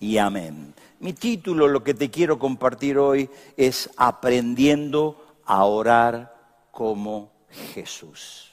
y 0.00 0.16
amén. 0.16 0.74
Mi 0.98 1.12
título, 1.12 1.68
lo 1.68 1.84
que 1.84 1.94
te 1.94 2.10
quiero 2.10 2.38
compartir 2.38 2.98
hoy, 2.98 3.30
es 3.56 3.90
Aprendiendo 3.96 5.38
a 5.44 5.64
orar 5.64 6.34
como 6.70 7.30
Jesús. 7.74 8.50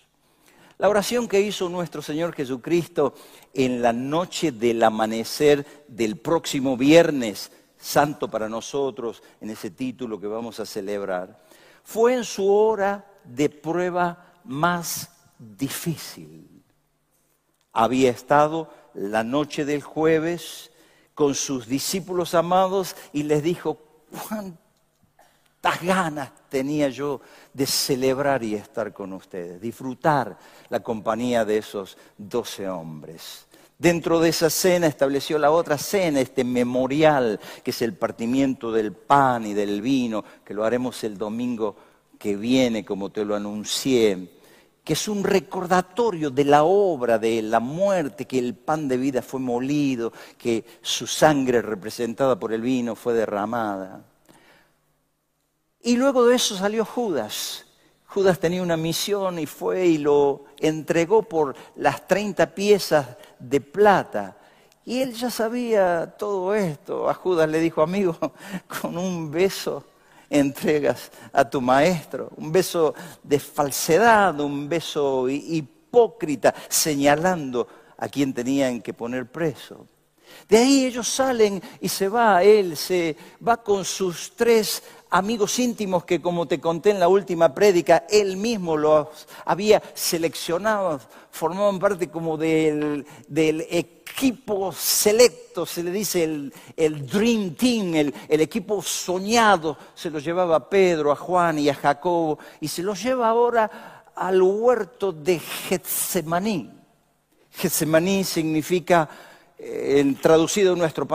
La 0.77 0.89
oración 0.89 1.27
que 1.27 1.41
hizo 1.41 1.69
nuestro 1.69 2.01
Señor 2.01 2.33
Jesucristo 2.33 3.15
en 3.53 3.81
la 3.81 3.93
noche 3.93 4.51
del 4.51 4.83
amanecer 4.83 5.65
del 5.87 6.17
próximo 6.17 6.77
viernes, 6.77 7.51
santo 7.77 8.29
para 8.29 8.47
nosotros, 8.49 9.23
en 9.41 9.49
ese 9.49 9.71
título 9.71 10.19
que 10.19 10.27
vamos 10.27 10.59
a 10.59 10.65
celebrar, 10.65 11.41
fue 11.83 12.13
en 12.13 12.25
su 12.25 12.53
hora 12.53 13.05
de 13.23 13.49
prueba 13.49 14.33
más 14.43 15.09
difícil. 15.39 16.47
Había 17.71 18.11
estado 18.11 18.69
la 18.93 19.23
noche 19.23 19.65
del 19.65 19.81
jueves 19.81 20.71
con 21.17 21.33
sus 21.33 21.65
discípulos 21.65 22.35
amados 22.35 22.95
y 23.11 23.23
les 23.23 23.41
dijo, 23.41 23.79
cuántas 24.29 25.81
ganas 25.81 26.29
tenía 26.47 26.89
yo 26.89 27.21
de 27.55 27.65
celebrar 27.65 28.43
y 28.43 28.53
estar 28.53 28.93
con 28.93 29.13
ustedes, 29.13 29.59
disfrutar 29.59 30.37
la 30.69 30.79
compañía 30.81 31.43
de 31.43 31.57
esos 31.57 31.97
doce 32.19 32.69
hombres. 32.69 33.47
Dentro 33.79 34.19
de 34.19 34.29
esa 34.29 34.51
cena 34.51 34.85
estableció 34.85 35.39
la 35.39 35.49
otra 35.49 35.79
cena, 35.79 36.19
este 36.19 36.43
memorial, 36.43 37.39
que 37.63 37.71
es 37.71 37.81
el 37.81 37.95
partimiento 37.95 38.71
del 38.71 38.91
pan 38.91 39.47
y 39.47 39.55
del 39.55 39.81
vino, 39.81 40.23
que 40.45 40.53
lo 40.53 40.63
haremos 40.63 41.03
el 41.03 41.17
domingo 41.17 41.75
que 42.19 42.35
viene, 42.35 42.85
como 42.85 43.09
te 43.09 43.25
lo 43.25 43.35
anuncié 43.35 44.36
que 44.87 44.93
es 44.93 45.09
un 45.09 45.21
recordatorio 45.21 46.29
de 46.29 46.45
la 46.45 46.63
obra, 46.63 47.19
de 47.19 47.41
la 47.41 47.59
muerte, 47.59 48.23
que 48.23 48.39
el 48.39 48.55
pan 48.55 48.87
de 48.87 48.95
vida 48.95 49.21
fue 49.21 49.41
molido, 49.41 50.13
que 50.37 50.63
su 50.81 51.05
sangre 51.05 51.61
representada 51.61 52.39
por 52.39 52.53
el 52.53 52.61
vino 52.61 52.95
fue 52.95 53.13
derramada. 53.13 54.01
Y 55.81 55.97
luego 55.97 56.25
de 56.25 56.37
eso 56.37 56.55
salió 56.55 56.85
Judas. 56.85 57.65
Judas 58.05 58.39
tenía 58.39 58.63
una 58.63 58.77
misión 58.77 59.39
y 59.39 59.45
fue 59.45 59.87
y 59.87 59.97
lo 59.97 60.45
entregó 60.57 61.21
por 61.21 61.53
las 61.75 62.07
30 62.07 62.55
piezas 62.55 63.07
de 63.39 63.59
plata. 63.59 64.37
Y 64.85 65.01
él 65.01 65.11
ya 65.15 65.29
sabía 65.29 66.15
todo 66.17 66.55
esto. 66.55 67.09
A 67.09 67.13
Judas 67.13 67.49
le 67.49 67.59
dijo, 67.59 67.81
amigo, 67.81 68.15
con 68.81 68.97
un 68.97 69.31
beso 69.31 69.83
entregas 70.29 71.11
a 71.31 71.49
tu 71.49 71.61
maestro. 71.61 72.29
Un 72.37 72.51
beso 72.51 72.93
de 73.23 73.39
falsedad, 73.39 74.39
un 74.39 74.67
beso 74.67 75.29
hipócrita, 75.29 76.53
señalando 76.67 77.67
a 77.97 78.07
quien 78.07 78.33
tenían 78.33 78.81
que 78.81 78.93
poner 78.93 79.25
preso. 79.31 79.87
De 80.47 80.57
ahí 80.57 80.85
ellos 80.85 81.07
salen 81.07 81.61
y 81.81 81.89
se 81.89 82.09
va, 82.09 82.43
él 82.43 82.75
se 82.77 83.15
va 83.45 83.57
con 83.57 83.83
sus 83.85 84.35
tres 84.35 84.83
amigos 85.09 85.59
íntimos 85.59 86.05
que 86.05 86.21
como 86.21 86.47
te 86.47 86.59
conté 86.59 86.91
en 86.91 86.99
la 86.99 87.07
última 87.07 87.53
prédica, 87.53 88.05
él 88.09 88.37
mismo 88.37 88.77
los 88.77 89.07
había 89.45 89.81
seleccionado, 89.93 90.99
formaban 91.31 91.79
parte 91.79 92.09
como 92.09 92.37
del, 92.37 93.05
equipo 93.69 94.71
selecto, 94.71 95.65
se 95.65 95.83
le 95.83 95.91
dice 95.91 96.23
el, 96.23 97.07
Dream 97.07 97.55
Team, 97.55 97.95
el, 97.95 98.41
equipo 98.41 98.81
soñado, 98.81 99.77
se 99.93 100.09
lo 100.09 100.19
llevaba 100.19 100.55
a 100.55 100.69
Pedro, 100.69 101.11
a 101.11 101.15
Juan 101.15 101.59
y 101.59 101.69
a 101.69 101.75
Jacobo, 101.75 102.39
y 102.59 102.67
se 102.67 102.83
los 102.83 103.01
lleva 103.01 103.29
ahora 103.29 104.03
al 104.15 104.41
huerto 104.41 105.11
de 105.11 105.39
Getsemaní. 105.39 106.71
Getsemaní 107.51 108.23
significa 108.23 109.09
en 109.59 110.15
traducido 110.15 110.73
en 110.73 110.79
nuestro 110.79 111.07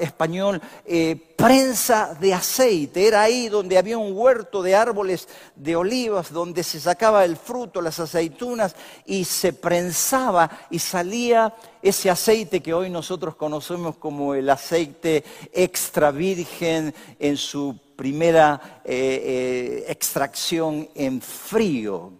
español, 0.00 0.60
eh, 0.84 1.16
prensa 1.36 2.16
de 2.20 2.34
aceite. 2.34 3.06
Era 3.06 3.22
ahí 3.22 3.48
donde 3.48 3.78
había 3.78 3.96
un 3.96 4.12
huerto 4.12 4.60
de 4.62 4.74
árboles 4.74 5.28
de 5.54 5.76
olivas, 5.76 6.32
donde 6.32 6.64
se 6.64 6.80
sacaba 6.80 7.24
el 7.24 7.36
fruto, 7.36 7.80
las 7.80 8.00
aceitunas, 8.00 8.74
y 9.06 9.24
se 9.24 9.52
prensaba 9.52 10.50
y 10.68 10.80
salía 10.80 11.54
ese 11.80 12.10
aceite 12.10 12.60
que 12.60 12.74
hoy 12.74 12.90
nosotros 12.90 13.36
conocemos 13.36 13.96
como 13.96 14.34
el 14.34 14.50
aceite 14.50 15.24
extra 15.52 16.10
virgen 16.10 16.92
en 17.20 17.36
su 17.36 17.78
primera 17.94 18.80
eh, 18.84 19.84
eh, 19.84 19.84
extracción 19.88 20.88
en 20.94 21.20
frío. 21.20 22.12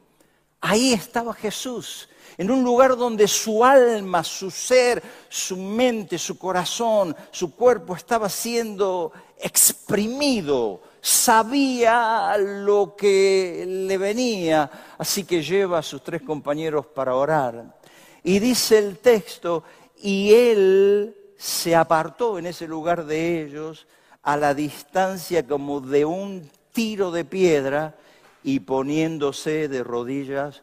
Ahí 0.61 0.93
estaba 0.93 1.35
Jesús 1.35 2.09
en 2.41 2.51
un 2.51 2.65
lugar 2.65 2.97
donde 2.97 3.29
su 3.29 3.63
alma, 3.63 4.25
su 4.25 4.51
ser, 4.51 5.03
su 5.29 5.59
mente, 5.59 6.17
su 6.17 6.39
corazón, 6.39 7.15
su 7.31 7.55
cuerpo 7.55 7.95
estaba 7.95 8.31
siendo 8.31 9.13
exprimido, 9.39 10.81
sabía 11.03 12.35
lo 12.39 12.97
que 12.97 13.67
le 13.69 13.99
venía, 13.99 14.71
así 14.97 15.25
que 15.25 15.43
lleva 15.43 15.81
a 15.81 15.83
sus 15.83 16.03
tres 16.03 16.23
compañeros 16.23 16.87
para 16.87 17.15
orar. 17.15 17.77
Y 18.23 18.39
dice 18.39 18.79
el 18.79 18.97
texto, 19.01 19.63
y 20.01 20.33
él 20.33 21.15
se 21.37 21.77
apartó 21.77 22.39
en 22.39 22.47
ese 22.47 22.67
lugar 22.67 23.05
de 23.05 23.43
ellos 23.43 23.87
a 24.23 24.39
la 24.39 24.55
distancia 24.55 25.47
como 25.47 25.83
de 25.83 26.07
un 26.07 26.49
tiro 26.73 27.11
de 27.11 27.27
piedra 27.27 27.99
y 28.43 28.61
poniéndose 28.61 29.69
de 29.69 29.85
rodillas 29.85 30.63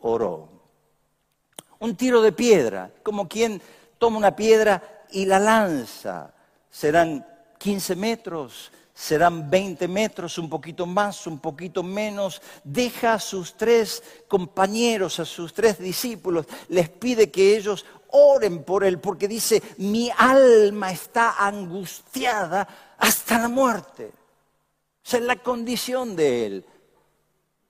oró 0.00 0.59
un 1.80 1.96
tiro 1.96 2.22
de 2.22 2.32
piedra, 2.32 2.90
como 3.02 3.28
quien 3.28 3.60
toma 3.98 4.18
una 4.18 4.36
piedra 4.36 5.04
y 5.10 5.24
la 5.26 5.38
lanza. 5.38 6.32
Serán 6.70 7.26
15 7.58 7.96
metros, 7.96 8.70
serán 8.94 9.50
20 9.50 9.88
metros, 9.88 10.38
un 10.38 10.48
poquito 10.48 10.86
más, 10.86 11.26
un 11.26 11.38
poquito 11.38 11.82
menos. 11.82 12.40
Deja 12.62 13.14
a 13.14 13.18
sus 13.18 13.54
tres 13.56 14.02
compañeros, 14.28 15.18
a 15.20 15.24
sus 15.24 15.52
tres 15.52 15.78
discípulos, 15.78 16.46
les 16.68 16.88
pide 16.88 17.30
que 17.30 17.56
ellos 17.56 17.84
oren 18.08 18.62
por 18.62 18.84
él, 18.84 18.98
porque 18.98 19.26
dice, 19.26 19.62
mi 19.78 20.10
alma 20.16 20.92
está 20.92 21.44
angustiada 21.44 22.94
hasta 22.98 23.38
la 23.38 23.48
muerte. 23.48 24.12
Esa 25.04 25.16
es 25.16 25.22
la 25.22 25.36
condición 25.36 26.14
de 26.14 26.46
él. 26.46 26.64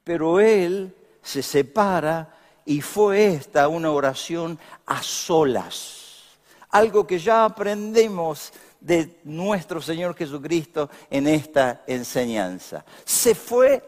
Pero 0.03 0.41
él 0.41 0.95
se 1.23 1.43
separa 1.43 2.40
y 2.71 2.83
fue 2.83 3.27
esta 3.27 3.67
una 3.67 3.91
oración 3.91 4.57
a 4.87 5.03
solas, 5.03 6.23
algo 6.69 7.05
que 7.05 7.19
ya 7.19 7.45
aprendemos 7.45 8.53
de 8.79 9.19
nuestro 9.25 9.83
Señor 9.83 10.15
Jesucristo 10.15 10.89
en 11.11 11.27
esta 11.27 11.83
enseñanza. 11.89 12.85
Se 13.05 13.35
fue 13.35 13.83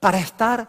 para 0.00 0.18
estar 0.18 0.68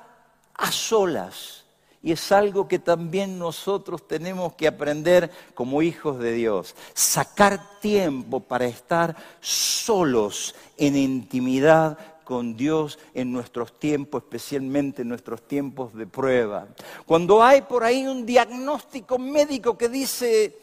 a 0.54 0.72
solas. 0.72 1.66
Y 2.04 2.12
es 2.12 2.32
algo 2.32 2.68
que 2.68 2.78
también 2.78 3.40
nosotros 3.40 4.08
tenemos 4.08 4.54
que 4.54 4.68
aprender 4.68 5.32
como 5.56 5.82
hijos 5.82 6.20
de 6.20 6.34
Dios. 6.34 6.76
Sacar 6.94 7.80
tiempo 7.80 8.42
para 8.42 8.68
estar 8.68 9.16
solos 9.42 10.54
en 10.78 10.96
intimidad 10.96 11.98
con 12.30 12.56
Dios 12.56 13.00
en 13.16 13.32
nuestros 13.32 13.80
tiempos, 13.80 14.22
especialmente 14.22 15.02
en 15.02 15.10
nuestros 15.10 15.42
tiempos 15.42 15.96
de 15.96 16.06
prueba. 16.06 16.68
Cuando 17.08 17.42
hay 17.42 17.64
por 17.64 17.84
ahí 17.84 18.06
un 18.06 18.24
diagnóstico 18.24 19.18
médico 19.18 19.76
que 19.76 19.90
dice, 19.90 20.56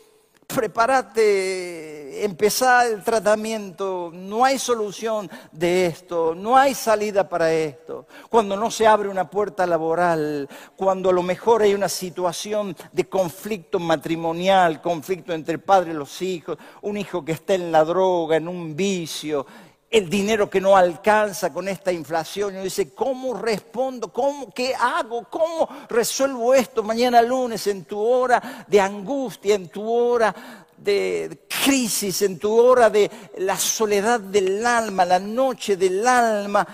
prepárate, 0.47 2.25
empezá 2.25 2.87
el 2.87 3.03
tratamiento, 3.03 4.13
no 4.15 4.45
hay 4.45 4.61
solución 4.61 5.29
de 5.51 5.87
esto, 5.87 6.37
no 6.37 6.57
hay 6.57 6.73
salida 6.73 7.29
para 7.29 7.53
esto. 7.53 8.07
Cuando 8.31 8.57
no 8.57 8.71
se 8.71 8.87
abre 8.87 9.09
una 9.09 9.29
puerta 9.29 9.67
laboral, 9.67 10.49
cuando 10.77 11.11
a 11.11 11.13
lo 11.13 11.25
mejor 11.25 11.63
hay 11.63 11.75
una 11.75 11.89
situación 11.89 12.77
de 12.93 13.09
conflicto 13.09 13.81
matrimonial, 13.81 14.81
conflicto 14.81 15.33
entre 15.33 15.59
padre 15.59 15.91
y 15.91 15.95
los 15.95 16.23
hijos, 16.23 16.59
un 16.83 16.97
hijo 16.97 17.25
que 17.25 17.33
está 17.33 17.55
en 17.55 17.73
la 17.73 17.85
droga, 17.85 18.37
en 18.37 18.47
un 18.47 18.77
vicio, 18.77 19.47
el 19.91 20.11
dinero 20.11 20.51
que 20.51 20.61
no 20.61 20.77
alcanza 20.77 21.53
con 21.53 21.69
esta 21.69 21.93
inflación. 21.93 22.57
Y 22.57 22.65
dice, 22.65 22.93
¿cómo 22.93 23.35
respondo? 23.35 24.13
¿Cómo, 24.13 24.53
¿Qué 24.53 24.75
hago? 24.75 25.25
¿Cómo 25.31 25.69
resuelvo 25.89 26.55
esto 26.55 26.83
mañana 26.83 27.23
lunes 27.23 27.67
en 27.67 27.85
tu 27.85 27.99
hora 28.01 28.67
de 28.67 28.81
angustia, 28.81 29.55
en 29.55 29.69
tu 29.69 29.91
hora 29.91 30.35
de 30.77 31.47
crisis, 31.65 32.23
en 32.23 32.39
tu 32.39 32.55
hora 32.55 32.91
de 32.91 33.11
la 33.39 33.57
soledad 33.57 34.21
del 34.21 34.65
alma, 34.67 35.05
la 35.05 35.19
noche 35.19 35.77
del 35.77 36.07
alma? 36.07 36.67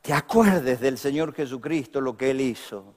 Te 0.00 0.12
acuerdes 0.12 0.80
del 0.80 0.98
Señor 0.98 1.34
Jesucristo, 1.34 2.00
lo 2.00 2.16
que 2.16 2.30
Él 2.30 2.40
hizo. 2.40 2.95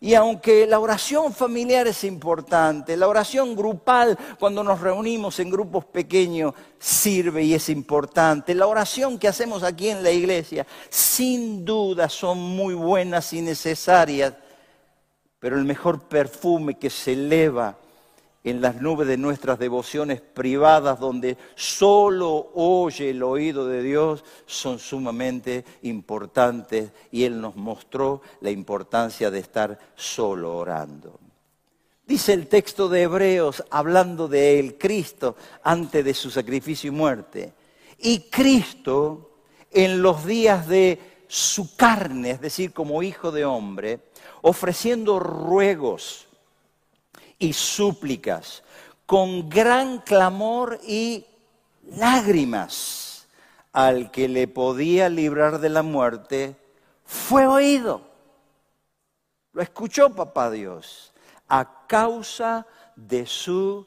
Y 0.00 0.14
aunque 0.14 0.66
la 0.66 0.78
oración 0.78 1.32
familiar 1.32 1.86
es 1.86 2.04
importante, 2.04 2.96
la 2.96 3.08
oración 3.08 3.56
grupal 3.56 4.18
cuando 4.38 4.62
nos 4.62 4.80
reunimos 4.80 5.38
en 5.40 5.50
grupos 5.50 5.84
pequeños 5.84 6.54
sirve 6.78 7.44
y 7.44 7.54
es 7.54 7.68
importante, 7.68 8.54
la 8.54 8.66
oración 8.66 9.18
que 9.18 9.28
hacemos 9.28 9.62
aquí 9.62 9.88
en 9.88 10.02
la 10.02 10.10
iglesia 10.10 10.66
sin 10.90 11.64
duda 11.64 12.08
son 12.08 12.38
muy 12.38 12.74
buenas 12.74 13.32
y 13.32 13.40
necesarias, 13.40 14.34
pero 15.38 15.56
el 15.56 15.64
mejor 15.64 16.08
perfume 16.08 16.78
que 16.78 16.90
se 16.90 17.12
eleva 17.12 17.78
en 18.44 18.60
las 18.60 18.80
nubes 18.80 19.08
de 19.08 19.16
nuestras 19.16 19.58
devociones 19.58 20.20
privadas, 20.20 21.00
donde 21.00 21.38
solo 21.54 22.50
oye 22.54 23.10
el 23.10 23.22
oído 23.22 23.66
de 23.66 23.82
Dios, 23.82 24.22
son 24.44 24.78
sumamente 24.78 25.64
importantes 25.82 26.92
y 27.10 27.24
Él 27.24 27.40
nos 27.40 27.56
mostró 27.56 28.20
la 28.42 28.50
importancia 28.50 29.30
de 29.30 29.38
estar 29.38 29.78
solo 29.96 30.58
orando. 30.58 31.18
Dice 32.06 32.34
el 32.34 32.48
texto 32.48 32.90
de 32.90 33.02
Hebreos, 33.02 33.64
hablando 33.70 34.28
de 34.28 34.60
el 34.60 34.76
Cristo 34.76 35.36
antes 35.62 36.04
de 36.04 36.12
su 36.12 36.30
sacrificio 36.30 36.88
y 36.88 36.94
muerte. 36.94 37.54
Y 37.98 38.28
Cristo, 38.28 39.38
en 39.70 40.02
los 40.02 40.26
días 40.26 40.68
de 40.68 41.00
su 41.28 41.74
carne, 41.76 42.32
es 42.32 42.42
decir, 42.42 42.74
como 42.74 43.02
hijo 43.02 43.32
de 43.32 43.46
hombre, 43.46 44.00
ofreciendo 44.42 45.18
ruegos 45.18 46.28
y 47.38 47.52
súplicas, 47.52 48.62
con 49.06 49.48
gran 49.48 49.98
clamor 49.98 50.80
y 50.86 51.26
lágrimas 51.96 53.26
al 53.72 54.10
que 54.10 54.28
le 54.28 54.48
podía 54.48 55.08
librar 55.08 55.58
de 55.58 55.68
la 55.68 55.82
muerte, 55.82 56.56
fue 57.04 57.46
oído. 57.46 58.02
Lo 59.52 59.62
escuchó 59.62 60.10
papá 60.10 60.50
Dios 60.50 61.12
a 61.48 61.86
causa 61.86 62.66
de 62.96 63.26
su 63.26 63.86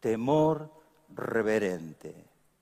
temor 0.00 0.70
reverente. 1.14 2.14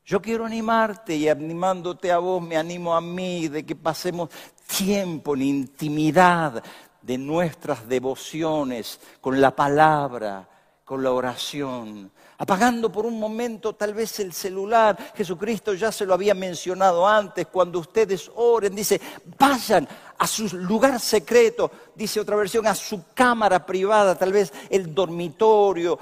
Yo 0.04 0.20
quiero 0.20 0.44
animarte 0.44 1.14
y 1.14 1.28
animándote 1.28 2.10
a 2.10 2.18
vos, 2.18 2.42
me 2.42 2.56
animo 2.56 2.94
a 2.94 3.00
mí 3.00 3.48
de 3.48 3.64
que 3.64 3.76
pasemos 3.76 4.30
tiempo 4.66 5.34
en 5.34 5.42
intimidad 5.42 6.62
de 7.02 7.18
nuestras 7.18 7.88
devociones 7.88 9.00
con 9.20 9.40
la 9.40 9.54
palabra, 9.54 10.48
con 10.84 11.02
la 11.02 11.12
oración, 11.12 12.10
apagando 12.42 12.90
por 12.90 13.06
un 13.06 13.20
momento 13.20 13.72
tal 13.72 13.94
vez 13.94 14.18
el 14.18 14.32
celular. 14.32 14.98
Jesucristo 15.14 15.74
ya 15.74 15.92
se 15.92 16.04
lo 16.04 16.12
había 16.12 16.34
mencionado 16.34 17.06
antes, 17.06 17.46
cuando 17.46 17.78
ustedes 17.78 18.28
oren, 18.34 18.74
dice, 18.74 19.00
vayan 19.38 19.86
a 20.18 20.26
su 20.26 20.48
lugar 20.56 20.98
secreto, 20.98 21.70
dice 21.94 22.18
otra 22.18 22.34
versión, 22.34 22.66
a 22.66 22.74
su 22.74 23.04
cámara 23.14 23.64
privada, 23.64 24.18
tal 24.18 24.32
vez 24.32 24.52
el 24.70 24.92
dormitorio, 24.92 25.96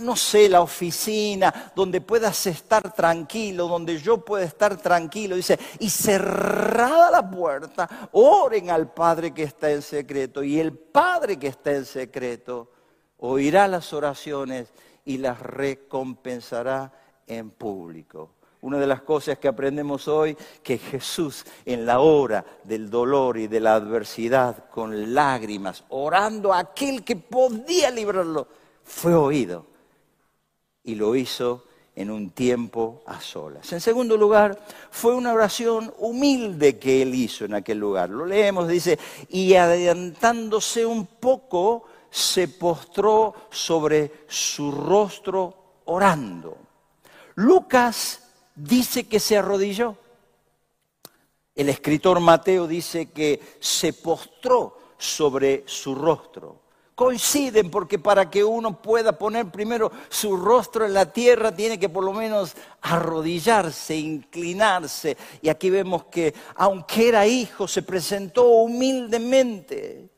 no 0.00 0.14
sé, 0.14 0.50
la 0.50 0.60
oficina, 0.60 1.72
donde 1.74 2.02
puedas 2.02 2.46
estar 2.46 2.92
tranquilo, 2.92 3.66
donde 3.66 3.96
yo 3.96 4.22
pueda 4.22 4.44
estar 4.44 4.76
tranquilo. 4.76 5.36
Dice, 5.36 5.58
y 5.78 5.88
cerrada 5.88 7.10
la 7.10 7.30
puerta, 7.30 8.10
oren 8.12 8.68
al 8.68 8.92
Padre 8.92 9.32
que 9.32 9.44
está 9.44 9.70
en 9.70 9.80
secreto, 9.80 10.42
y 10.42 10.60
el 10.60 10.74
Padre 10.74 11.38
que 11.38 11.46
está 11.46 11.70
en 11.70 11.86
secreto 11.86 12.72
oirá 13.20 13.66
las 13.66 13.94
oraciones 13.94 14.68
y 15.08 15.16
las 15.16 15.40
recompensará 15.40 16.92
en 17.26 17.48
público. 17.50 18.32
Una 18.60 18.76
de 18.76 18.86
las 18.86 19.00
cosas 19.00 19.38
que 19.38 19.48
aprendemos 19.48 20.06
hoy, 20.06 20.36
que 20.62 20.76
Jesús 20.76 21.46
en 21.64 21.86
la 21.86 22.00
hora 22.00 22.44
del 22.64 22.90
dolor 22.90 23.38
y 23.38 23.46
de 23.46 23.58
la 23.58 23.74
adversidad, 23.74 24.68
con 24.68 25.14
lágrimas, 25.14 25.84
orando 25.88 26.52
a 26.52 26.58
aquel 26.58 27.04
que 27.04 27.16
podía 27.16 27.90
librarlo, 27.90 28.48
fue 28.84 29.14
oído. 29.14 29.64
Y 30.84 30.94
lo 30.94 31.16
hizo 31.16 31.64
en 31.96 32.10
un 32.10 32.28
tiempo 32.28 33.02
a 33.06 33.18
solas. 33.18 33.72
En 33.72 33.80
segundo 33.80 34.14
lugar, 34.18 34.60
fue 34.90 35.14
una 35.14 35.32
oración 35.32 35.94
humilde 35.98 36.78
que 36.78 37.00
él 37.00 37.14
hizo 37.14 37.46
en 37.46 37.54
aquel 37.54 37.78
lugar. 37.78 38.10
Lo 38.10 38.26
leemos, 38.26 38.68
dice, 38.68 38.98
y 39.30 39.54
adelantándose 39.54 40.84
un 40.84 41.06
poco, 41.06 41.86
se 42.10 42.48
postró 42.48 43.34
sobre 43.50 44.24
su 44.28 44.72
rostro 44.72 45.80
orando. 45.84 46.56
Lucas 47.34 48.22
dice 48.54 49.08
que 49.08 49.20
se 49.20 49.36
arrodilló. 49.36 49.96
El 51.54 51.68
escritor 51.68 52.20
Mateo 52.20 52.66
dice 52.66 53.10
que 53.10 53.40
se 53.60 53.92
postró 53.92 54.78
sobre 54.96 55.64
su 55.66 55.94
rostro. 55.94 56.68
Coinciden 56.94 57.70
porque 57.70 58.00
para 58.00 58.28
que 58.28 58.42
uno 58.42 58.82
pueda 58.82 59.12
poner 59.12 59.46
primero 59.52 59.92
su 60.08 60.36
rostro 60.36 60.84
en 60.84 60.94
la 60.94 61.12
tierra 61.12 61.54
tiene 61.54 61.78
que 61.78 61.88
por 61.88 62.02
lo 62.02 62.12
menos 62.12 62.56
arrodillarse, 62.80 63.96
inclinarse. 63.96 65.16
Y 65.40 65.48
aquí 65.48 65.70
vemos 65.70 66.06
que 66.06 66.34
aunque 66.56 67.08
era 67.08 67.24
hijo, 67.24 67.68
se 67.68 67.82
presentó 67.82 68.48
humildemente. 68.48 70.08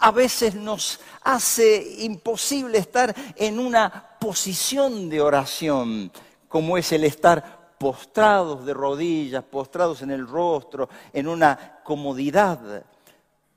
A 0.00 0.10
veces 0.12 0.54
nos 0.54 1.00
hace 1.22 1.96
imposible 2.00 2.78
estar 2.78 3.14
en 3.36 3.58
una 3.58 4.16
posición 4.20 5.08
de 5.08 5.20
oración, 5.20 6.12
como 6.48 6.78
es 6.78 6.92
el 6.92 7.04
estar 7.04 7.74
postrados 7.78 8.64
de 8.64 8.74
rodillas, 8.74 9.44
postrados 9.44 10.02
en 10.02 10.10
el 10.10 10.26
rostro, 10.26 10.88
en 11.12 11.28
una 11.28 11.80
comodidad. 11.84 12.84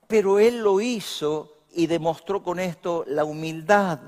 Pero 0.08 0.40
Él 0.40 0.60
lo 0.60 0.82
hizo 0.82 1.58
y 1.74 1.88
demostró 1.88 2.44
con 2.44 2.60
esto 2.60 3.04
la 3.08 3.24
humildad. 3.24 4.00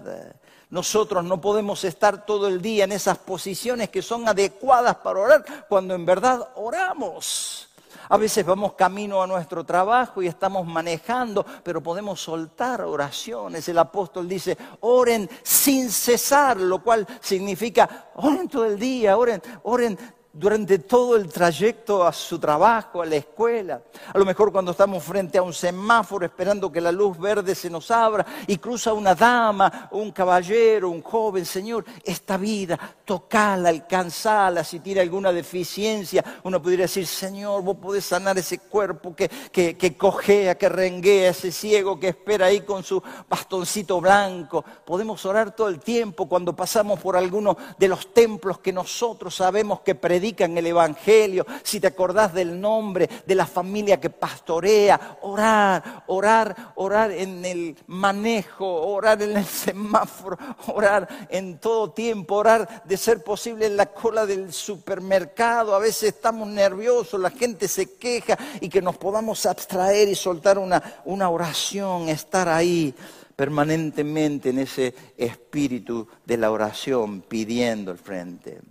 Nosotros 0.69 1.23
no 1.23 1.39
podemos 1.39 1.83
estar 1.83 2.25
todo 2.25 2.47
el 2.47 2.61
día 2.61 2.85
en 2.85 2.93
esas 2.93 3.19
posiciones 3.19 3.89
que 3.89 4.01
son 4.01 4.27
adecuadas 4.27 4.95
para 4.97 5.19
orar 5.19 5.65
cuando 5.69 5.93
en 5.93 6.05
verdad 6.05 6.49
oramos. 6.55 7.69
A 8.09 8.17
veces 8.17 8.45
vamos 8.45 8.73
camino 8.73 9.21
a 9.21 9.27
nuestro 9.27 9.63
trabajo 9.63 10.21
y 10.21 10.27
estamos 10.27 10.65
manejando, 10.65 11.45
pero 11.63 11.81
podemos 11.81 12.21
soltar 12.21 12.81
oraciones. 12.81 13.67
El 13.69 13.77
apóstol 13.77 14.27
dice, 14.27 14.57
oren 14.81 15.29
sin 15.41 15.89
cesar, 15.89 16.57
lo 16.57 16.81
cual 16.81 17.07
significa, 17.21 18.09
oren 18.15 18.47
todo 18.47 18.65
el 18.65 18.79
día, 18.79 19.17
oren, 19.17 19.41
oren 19.63 19.97
durante 20.35 20.79
todo 20.79 21.15
el 21.15 21.29
trayecto 21.29 22.03
a 22.03 22.11
su 22.11 22.39
trabajo, 22.39 23.03
a 23.03 23.05
la 23.05 23.17
escuela. 23.17 23.83
A 24.11 24.17
lo 24.17 24.25
mejor 24.25 24.51
cuando 24.51 24.71
estamos 24.71 25.03
frente 25.03 25.37
a 25.37 25.43
un 25.43 25.53
semáforo 25.53 26.25
esperando 26.25 26.71
que 26.71 26.81
la 26.81 26.91
luz 26.91 27.19
verde 27.19 27.53
se 27.53 27.69
nos 27.69 27.91
abra 27.91 28.25
y 28.47 28.57
cruza 28.57 28.93
una 28.93 29.13
dama, 29.13 29.89
un 29.91 30.11
caballero, 30.11 30.89
un 30.89 31.03
joven, 31.03 31.45
Señor, 31.45 31.85
esta 32.03 32.37
vida, 32.37 32.79
tocala, 33.05 33.69
alcanzala, 33.69 34.63
si 34.63 34.79
tiene 34.79 35.01
alguna 35.01 35.31
deficiencia, 35.31 36.23
uno 36.41 36.59
podría 36.59 36.85
decir, 36.85 37.05
Señor, 37.05 37.61
vos 37.61 37.77
podés 37.77 38.05
sanar 38.05 38.35
ese 38.35 38.57
cuerpo 38.57 39.15
que, 39.15 39.29
que, 39.29 39.77
que 39.77 39.95
cojea, 39.95 40.57
que 40.57 40.67
renguea, 40.67 41.29
ese 41.29 41.51
ciego 41.51 41.99
que 41.99 42.07
espera 42.07 42.47
ahí 42.47 42.61
con 42.61 42.83
su 42.83 43.03
bastoncito 43.29 44.01
blanco. 44.01 44.65
Podemos 44.83 45.23
orar 45.27 45.55
todo 45.55 45.67
el 45.67 45.79
tiempo 45.79 46.27
cuando 46.27 46.55
pasamos 46.55 46.99
por 46.99 47.15
alguno 47.15 47.55
de 47.77 47.87
los 47.87 48.11
templos 48.11 48.57
que 48.57 48.73
nosotros 48.73 49.35
sabemos 49.35 49.81
que 49.81 49.93
predicamos 49.93 50.22
predican 50.23 50.57
el 50.57 50.67
Evangelio, 50.67 51.45
si 51.63 51.81
te 51.81 51.87
acordás 51.87 52.33
del 52.33 52.61
nombre 52.61 53.09
de 53.25 53.35
la 53.35 53.45
familia 53.45 53.99
que 53.99 54.09
pastorea, 54.09 55.17
orar, 55.21 56.05
orar, 56.07 56.71
orar 56.75 57.11
en 57.11 57.43
el 57.43 57.75
manejo, 57.87 58.65
orar 58.65 59.21
en 59.21 59.35
el 59.35 59.45
semáforo, 59.65 60.37
orar 60.67 61.27
en 61.29 61.57
todo 61.57 61.91
tiempo, 61.91 62.35
orar 62.35 62.83
de 62.85 62.95
ser 62.95 63.21
posible 63.21 63.65
en 63.65 63.75
la 63.75 63.87
cola 63.87 64.25
del 64.25 64.53
supermercado. 64.53 65.75
A 65.75 65.79
veces 65.79 66.13
estamos 66.13 66.47
nerviosos, 66.47 67.19
la 67.19 67.29
gente 67.29 67.67
se 67.67 67.97
queja 67.97 68.37
y 68.61 68.69
que 68.69 68.81
nos 68.81 68.95
podamos 68.95 69.45
abstraer 69.45 70.07
y 70.07 70.15
soltar 70.15 70.57
una, 70.57 71.01
una 71.03 71.29
oración, 71.29 72.07
estar 72.07 72.47
ahí 72.47 72.95
permanentemente 73.35 74.51
en 74.51 74.59
ese 74.59 74.95
espíritu 75.17 76.07
de 76.25 76.37
la 76.37 76.49
oración, 76.49 77.23
pidiendo 77.27 77.91
el 77.91 77.97
frente. 77.97 78.61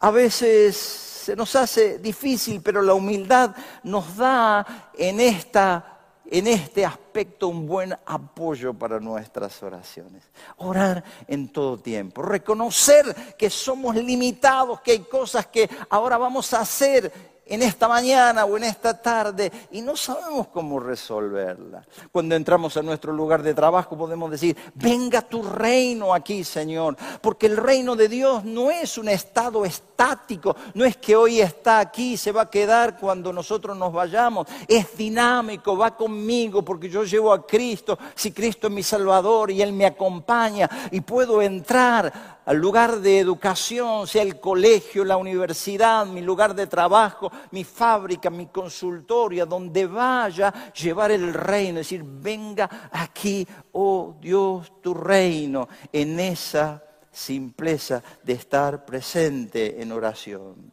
A 0.00 0.10
veces 0.10 0.76
se 0.76 1.34
nos 1.34 1.56
hace 1.56 1.98
difícil, 1.98 2.60
pero 2.62 2.82
la 2.82 2.94
humildad 2.94 3.54
nos 3.82 4.16
da 4.16 4.90
en, 4.96 5.20
esta, 5.20 5.98
en 6.24 6.46
este 6.46 6.84
aspecto 6.84 7.48
un 7.48 7.66
buen 7.66 7.96
apoyo 8.06 8.74
para 8.74 9.00
nuestras 9.00 9.60
oraciones. 9.62 10.22
Orar 10.58 11.02
en 11.26 11.48
todo 11.48 11.78
tiempo, 11.78 12.22
reconocer 12.22 13.34
que 13.36 13.50
somos 13.50 13.96
limitados, 13.96 14.80
que 14.82 14.92
hay 14.92 15.00
cosas 15.00 15.46
que 15.46 15.68
ahora 15.90 16.16
vamos 16.16 16.52
a 16.52 16.60
hacer 16.60 17.35
en 17.46 17.62
esta 17.62 17.86
mañana 17.86 18.44
o 18.44 18.56
en 18.56 18.64
esta 18.64 19.00
tarde 19.00 19.52
y 19.70 19.80
no 19.80 19.96
sabemos 19.96 20.48
cómo 20.48 20.80
resolverla. 20.80 21.86
Cuando 22.10 22.34
entramos 22.34 22.76
a 22.76 22.82
nuestro 22.82 23.12
lugar 23.12 23.42
de 23.42 23.54
trabajo 23.54 23.96
podemos 23.96 24.30
decir, 24.30 24.56
venga 24.74 25.22
tu 25.22 25.42
reino 25.42 26.12
aquí, 26.12 26.42
Señor, 26.42 26.96
porque 27.20 27.46
el 27.46 27.56
reino 27.56 27.94
de 27.94 28.08
Dios 28.08 28.44
no 28.44 28.70
es 28.70 28.98
un 28.98 29.08
estado 29.08 29.64
estático, 29.64 30.56
no 30.74 30.84
es 30.84 30.96
que 30.96 31.14
hoy 31.14 31.40
está 31.40 31.78
aquí 31.78 32.16
se 32.16 32.32
va 32.32 32.42
a 32.42 32.50
quedar 32.50 32.98
cuando 32.98 33.32
nosotros 33.32 33.76
nos 33.76 33.92
vayamos, 33.92 34.48
es 34.66 34.96
dinámico, 34.96 35.76
va 35.76 35.96
conmigo 35.96 36.64
porque 36.64 36.88
yo 36.88 37.04
llevo 37.04 37.32
a 37.32 37.46
Cristo, 37.46 37.98
si 38.14 38.32
Cristo 38.32 38.66
es 38.66 38.72
mi 38.72 38.82
Salvador 38.82 39.50
y 39.50 39.62
Él 39.62 39.72
me 39.72 39.86
acompaña 39.86 40.68
y 40.90 41.00
puedo 41.00 41.40
entrar 41.40 42.35
al 42.46 42.58
lugar 42.58 43.00
de 43.00 43.18
educación, 43.18 44.06
sea 44.06 44.22
el 44.22 44.38
colegio, 44.38 45.04
la 45.04 45.16
universidad, 45.16 46.06
mi 46.06 46.22
lugar 46.22 46.54
de 46.54 46.68
trabajo, 46.68 47.30
mi 47.50 47.64
fábrica, 47.64 48.30
mi 48.30 48.46
consultoria, 48.46 49.44
donde 49.44 49.86
vaya, 49.86 50.72
llevar 50.72 51.10
el 51.10 51.34
reino, 51.34 51.78
decir, 51.78 52.04
venga 52.04 52.88
aquí, 52.92 53.46
oh 53.72 54.14
Dios, 54.20 54.72
tu 54.80 54.94
reino, 54.94 55.68
en 55.92 56.20
esa 56.20 56.82
simpleza 57.10 58.00
de 58.22 58.34
estar 58.34 58.84
presente 58.84 59.82
en 59.82 59.90
oración. 59.90 60.72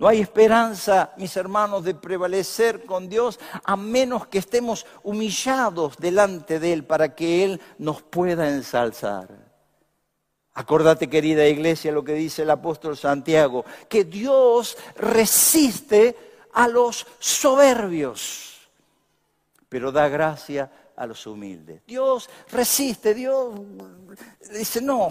No 0.00 0.08
hay 0.08 0.20
esperanza, 0.20 1.12
mis 1.16 1.36
hermanos, 1.36 1.84
de 1.84 1.94
prevalecer 1.94 2.84
con 2.84 3.08
Dios 3.08 3.38
a 3.62 3.76
menos 3.76 4.26
que 4.26 4.38
estemos 4.38 4.84
humillados 5.04 5.96
delante 5.96 6.58
de 6.58 6.72
Él 6.72 6.84
para 6.84 7.14
que 7.14 7.44
Él 7.44 7.60
nos 7.78 8.02
pueda 8.02 8.48
ensalzar. 8.48 9.43
Acordate, 10.54 11.10
querida 11.10 11.46
iglesia, 11.48 11.90
lo 11.90 12.04
que 12.04 12.14
dice 12.14 12.42
el 12.42 12.50
apóstol 12.50 12.96
Santiago, 12.96 13.64
que 13.88 14.04
Dios 14.04 14.76
resiste 14.96 16.16
a 16.52 16.68
los 16.68 17.06
soberbios, 17.18 18.68
pero 19.68 19.90
da 19.90 20.08
gracia 20.08 20.70
a 20.96 21.06
los 21.06 21.26
humildes. 21.26 21.82
Dios 21.86 22.30
resiste, 22.52 23.14
Dios 23.14 23.52
dice, 24.52 24.80
no, 24.80 25.10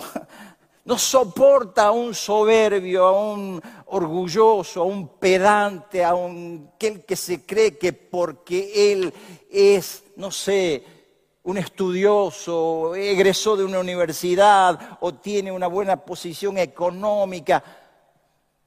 no 0.85 0.97
soporta 0.97 1.87
a 1.87 1.91
un 1.91 2.13
soberbio, 2.13 3.05
a 3.05 3.33
un 3.33 3.61
orgulloso, 3.87 4.81
a 4.81 4.85
un 4.85 5.09
pedante, 5.17 6.03
a 6.03 6.13
un 6.13 6.71
aquel 6.75 7.03
que 7.05 7.15
se 7.15 7.45
cree 7.45 7.77
que 7.77 7.93
porque 7.93 8.91
él 8.93 9.13
es, 9.49 10.03
no 10.15 10.31
sé, 10.31 10.83
un 11.43 11.57
estudioso, 11.57 12.95
egresó 12.95 13.57
de 13.57 13.65
una 13.65 13.79
universidad 13.79 14.97
o 15.01 15.13
tiene 15.13 15.51
una 15.51 15.67
buena 15.67 15.97
posición 15.97 16.57
económica. 16.57 17.63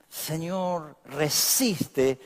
Señor, 0.08 0.96
resiste 1.06 2.18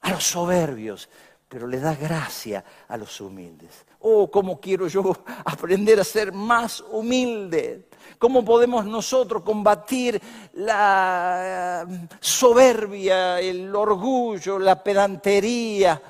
a 0.00 0.10
los 0.10 0.24
soberbios, 0.24 1.08
pero 1.48 1.66
le 1.66 1.78
da 1.78 1.94
gracia 1.94 2.64
a 2.88 2.96
los 2.96 3.20
humildes. 3.20 3.86
Oh, 4.00 4.30
cómo 4.30 4.60
quiero 4.60 4.88
yo 4.88 5.16
aprender 5.44 6.00
a 6.00 6.04
ser 6.04 6.32
más 6.32 6.80
humilde. 6.90 7.88
¿Cómo 8.18 8.44
podemos 8.44 8.84
nosotros 8.84 9.42
combatir 9.42 10.20
la 10.54 11.86
eh, 11.88 12.08
soberbia, 12.20 13.40
el 13.40 13.74
orgullo, 13.74 14.58
la 14.58 14.82
pedantería? 14.82 16.00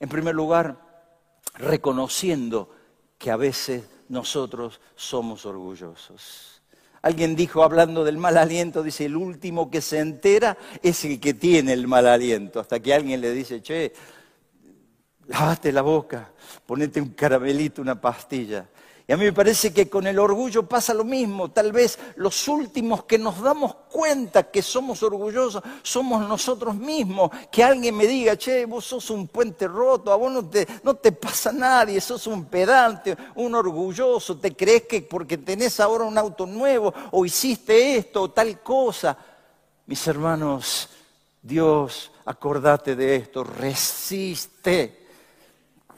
En 0.00 0.08
primer 0.08 0.34
lugar, 0.34 0.83
reconociendo 1.54 2.70
que 3.18 3.30
a 3.30 3.36
veces 3.36 3.84
nosotros 4.08 4.80
somos 4.94 5.46
orgullosos. 5.46 6.62
Alguien 7.02 7.36
dijo, 7.36 7.62
hablando 7.62 8.02
del 8.02 8.16
mal 8.16 8.38
aliento, 8.38 8.82
dice, 8.82 9.04
el 9.04 9.16
último 9.16 9.70
que 9.70 9.82
se 9.82 9.98
entera 9.98 10.56
es 10.82 11.04
el 11.04 11.20
que 11.20 11.34
tiene 11.34 11.74
el 11.74 11.86
mal 11.86 12.06
aliento. 12.06 12.60
Hasta 12.60 12.80
que 12.80 12.94
alguien 12.94 13.20
le 13.20 13.30
dice, 13.32 13.60
che, 13.60 13.92
lavate 15.26 15.70
la 15.70 15.82
boca, 15.82 16.32
ponete 16.64 17.00
un 17.00 17.10
caramelito, 17.10 17.82
una 17.82 18.00
pastilla. 18.00 18.66
Y 19.06 19.12
a 19.12 19.18
mí 19.18 19.24
me 19.24 19.34
parece 19.34 19.70
que 19.72 19.90
con 19.90 20.06
el 20.06 20.18
orgullo 20.18 20.66
pasa 20.66 20.94
lo 20.94 21.04
mismo. 21.04 21.50
Tal 21.50 21.72
vez 21.72 21.98
los 22.16 22.48
últimos 22.48 23.04
que 23.04 23.18
nos 23.18 23.38
damos 23.42 23.74
cuenta 23.90 24.44
que 24.44 24.62
somos 24.62 25.02
orgullosos 25.02 25.62
somos 25.82 26.26
nosotros 26.26 26.74
mismos. 26.74 27.30
Que 27.52 27.62
alguien 27.62 27.94
me 27.94 28.06
diga, 28.06 28.34
che, 28.38 28.64
vos 28.64 28.86
sos 28.86 29.10
un 29.10 29.28
puente 29.28 29.68
roto, 29.68 30.10
a 30.10 30.16
vos 30.16 30.32
no 30.32 30.48
te, 30.48 30.66
no 30.82 30.94
te 30.94 31.12
pasa 31.12 31.52
nadie, 31.52 32.00
sos 32.00 32.26
un 32.26 32.46
pedante, 32.46 33.14
un 33.34 33.54
orgulloso, 33.54 34.38
te 34.38 34.56
crees 34.56 34.84
que 34.84 35.02
porque 35.02 35.36
tenés 35.36 35.80
ahora 35.80 36.04
un 36.04 36.16
auto 36.16 36.46
nuevo 36.46 36.94
o 37.10 37.26
hiciste 37.26 37.96
esto 37.96 38.22
o 38.22 38.30
tal 38.30 38.62
cosa. 38.62 39.18
Mis 39.84 40.06
hermanos, 40.06 40.88
Dios, 41.42 42.10
acordate 42.24 42.96
de 42.96 43.16
esto, 43.16 43.44
resiste, 43.44 45.08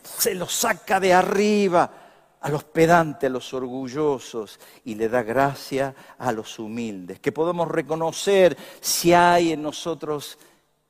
se 0.02 0.34
lo 0.34 0.48
saca 0.48 0.98
de 0.98 1.14
arriba 1.14 2.02
a 2.40 2.48
los 2.48 2.64
pedantes, 2.64 3.28
a 3.28 3.32
los 3.32 3.52
orgullosos 3.54 4.60
y 4.84 4.94
le 4.94 5.08
da 5.08 5.22
gracia 5.22 5.94
a 6.18 6.32
los 6.32 6.58
humildes. 6.58 7.20
Que 7.20 7.32
podamos 7.32 7.68
reconocer 7.68 8.56
si 8.80 9.12
hay 9.12 9.52
en 9.52 9.62
nosotros 9.62 10.38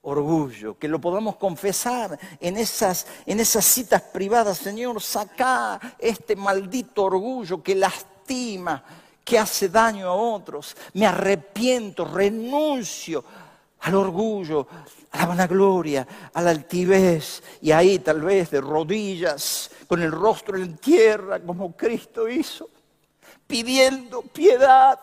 orgullo, 0.02 0.78
que 0.78 0.86
lo 0.86 1.00
podamos 1.00 1.36
confesar 1.36 2.18
en 2.40 2.56
esas, 2.56 3.06
en 3.26 3.40
esas 3.40 3.64
citas 3.64 4.02
privadas. 4.02 4.58
Señor, 4.58 5.02
saca 5.02 5.80
este 5.98 6.36
maldito 6.36 7.04
orgullo 7.04 7.62
que 7.62 7.74
lastima, 7.74 8.84
que 9.24 9.38
hace 9.38 9.68
daño 9.68 10.08
a 10.08 10.14
otros. 10.14 10.76
Me 10.94 11.06
arrepiento, 11.06 12.04
renuncio 12.04 13.24
al 13.80 13.94
orgullo, 13.96 14.66
a 15.16 15.20
la 15.20 15.26
vanagloria, 15.26 16.06
a 16.32 16.42
la 16.42 16.50
altivez, 16.50 17.42
y 17.62 17.72
ahí 17.72 17.98
tal 17.98 18.20
vez 18.20 18.50
de 18.50 18.60
rodillas, 18.60 19.70
con 19.86 20.02
el 20.02 20.12
rostro 20.12 20.56
en 20.58 20.76
tierra, 20.76 21.40
como 21.40 21.74
Cristo 21.76 22.28
hizo, 22.28 22.68
pidiendo 23.46 24.22
piedad, 24.22 25.00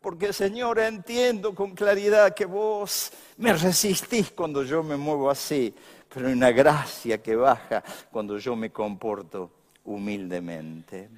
porque 0.00 0.32
Señor, 0.32 0.78
entiendo 0.78 1.54
con 1.54 1.74
claridad 1.74 2.34
que 2.34 2.46
vos 2.46 3.12
me 3.36 3.52
resistís 3.52 4.30
cuando 4.32 4.62
yo 4.62 4.82
me 4.82 4.96
muevo 4.96 5.30
así, 5.30 5.74
pero 6.12 6.26
hay 6.26 6.32
una 6.32 6.50
gracia 6.50 7.22
que 7.22 7.36
baja 7.36 7.82
cuando 8.10 8.38
yo 8.38 8.56
me 8.56 8.70
comporto 8.70 9.50
humildemente. 9.84 11.10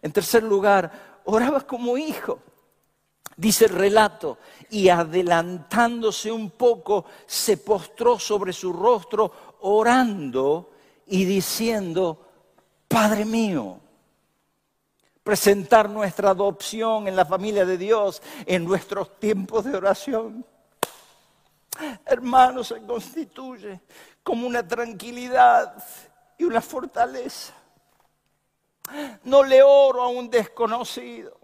En 0.00 0.12
tercer 0.12 0.42
lugar, 0.42 1.20
oraba 1.24 1.60
como 1.66 1.98
hijo. 1.98 2.40
Dice 3.36 3.66
el 3.66 3.72
relato, 3.72 4.38
y 4.70 4.88
adelantándose 4.88 6.32
un 6.32 6.50
poco, 6.50 7.04
se 7.26 7.58
postró 7.58 8.18
sobre 8.18 8.52
su 8.52 8.72
rostro, 8.72 9.30
orando 9.60 10.70
y 11.06 11.24
diciendo, 11.24 12.26
Padre 12.88 13.24
mío, 13.24 13.78
presentar 15.22 15.90
nuestra 15.90 16.30
adopción 16.30 17.08
en 17.08 17.16
la 17.16 17.26
familia 17.26 17.66
de 17.66 17.76
Dios 17.76 18.22
en 18.46 18.64
nuestros 18.64 19.18
tiempos 19.18 19.64
de 19.64 19.76
oración. 19.76 20.46
Hermano, 22.06 22.64
se 22.64 22.80
constituye 22.86 23.80
como 24.22 24.46
una 24.46 24.66
tranquilidad 24.66 25.84
y 26.38 26.44
una 26.44 26.60
fortaleza. 26.60 27.52
No 29.24 29.42
le 29.42 29.62
oro 29.62 30.02
a 30.02 30.08
un 30.08 30.30
desconocido. 30.30 31.38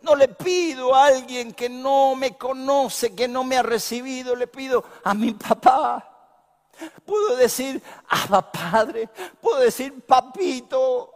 No 0.00 0.14
le 0.16 0.28
pido 0.28 0.94
a 0.94 1.06
alguien 1.06 1.52
que 1.52 1.68
no 1.68 2.14
me 2.16 2.36
conoce, 2.36 3.14
que 3.14 3.28
no 3.28 3.44
me 3.44 3.56
ha 3.56 3.62
recibido, 3.62 4.34
le 4.34 4.46
pido 4.46 4.84
a 5.04 5.14
mi 5.14 5.32
papá. 5.32 6.08
Puedo 7.04 7.36
decir, 7.36 7.82
Abba 8.08 8.50
Padre, 8.50 9.08
puedo 9.40 9.60
decir, 9.60 10.00
Papito. 10.04 11.10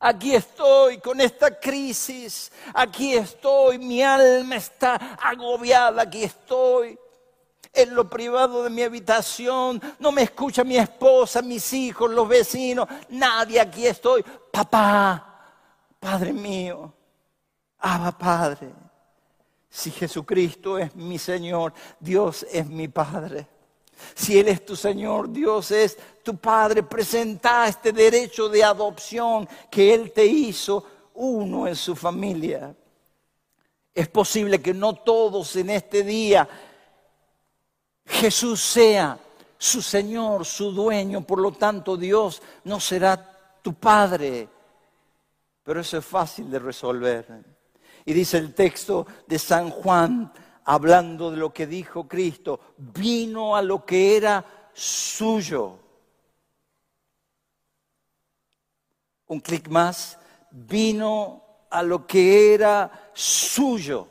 Aquí 0.00 0.34
estoy 0.34 0.98
con 0.98 1.20
esta 1.20 1.58
crisis, 1.58 2.52
aquí 2.74 3.14
estoy, 3.14 3.78
mi 3.78 4.02
alma 4.02 4.56
está 4.56 4.94
agobiada, 5.20 6.02
aquí 6.02 6.24
estoy 6.24 6.98
en 7.72 7.94
lo 7.94 8.08
privado 8.08 8.64
de 8.64 8.70
mi 8.70 8.82
habitación, 8.82 9.80
no 9.98 10.12
me 10.12 10.22
escucha 10.22 10.64
mi 10.64 10.76
esposa, 10.76 11.42
mis 11.42 11.72
hijos, 11.72 12.10
los 12.10 12.28
vecinos, 12.28 12.88
nadie, 13.10 13.60
aquí 13.60 13.86
estoy. 13.86 14.24
Papá, 14.52 15.27
Padre 15.98 16.32
mío, 16.32 16.92
Abba 17.78 18.16
Padre, 18.16 18.72
si 19.68 19.90
Jesucristo 19.90 20.78
es 20.78 20.94
mi 20.94 21.18
Señor, 21.18 21.72
Dios 22.00 22.46
es 22.50 22.66
mi 22.66 22.88
Padre. 22.88 23.46
Si 24.14 24.38
Él 24.38 24.48
es 24.48 24.64
tu 24.64 24.76
Señor, 24.76 25.30
Dios 25.30 25.70
es 25.72 25.98
tu 26.22 26.36
Padre, 26.36 26.82
presenta 26.82 27.66
este 27.66 27.92
derecho 27.92 28.48
de 28.48 28.62
adopción 28.62 29.48
que 29.70 29.92
Él 29.92 30.12
te 30.12 30.24
hizo 30.24 30.84
uno 31.14 31.66
en 31.66 31.74
su 31.74 31.96
familia. 31.96 32.74
Es 33.92 34.08
posible 34.08 34.62
que 34.62 34.72
no 34.72 34.94
todos 34.94 35.56
en 35.56 35.70
este 35.70 36.04
día 36.04 36.48
Jesús 38.06 38.60
sea 38.60 39.18
su 39.58 39.82
Señor, 39.82 40.46
su 40.46 40.70
dueño, 40.70 41.20
por 41.22 41.40
lo 41.40 41.52
tanto 41.52 41.96
Dios 41.96 42.40
no 42.64 42.78
será 42.78 43.58
tu 43.60 43.74
Padre. 43.74 44.48
Pero 45.68 45.82
eso 45.82 45.98
es 45.98 46.06
fácil 46.06 46.50
de 46.50 46.58
resolver. 46.58 47.44
Y 48.06 48.14
dice 48.14 48.38
el 48.38 48.54
texto 48.54 49.06
de 49.26 49.38
San 49.38 49.68
Juan, 49.68 50.32
hablando 50.64 51.30
de 51.30 51.36
lo 51.36 51.52
que 51.52 51.66
dijo 51.66 52.08
Cristo, 52.08 52.58
vino 52.78 53.54
a 53.54 53.60
lo 53.60 53.84
que 53.84 54.16
era 54.16 54.70
suyo. 54.72 55.78
Un 59.26 59.40
clic 59.40 59.68
más, 59.68 60.18
vino 60.52 61.66
a 61.68 61.82
lo 61.82 62.06
que 62.06 62.54
era 62.54 63.10
suyo, 63.12 64.08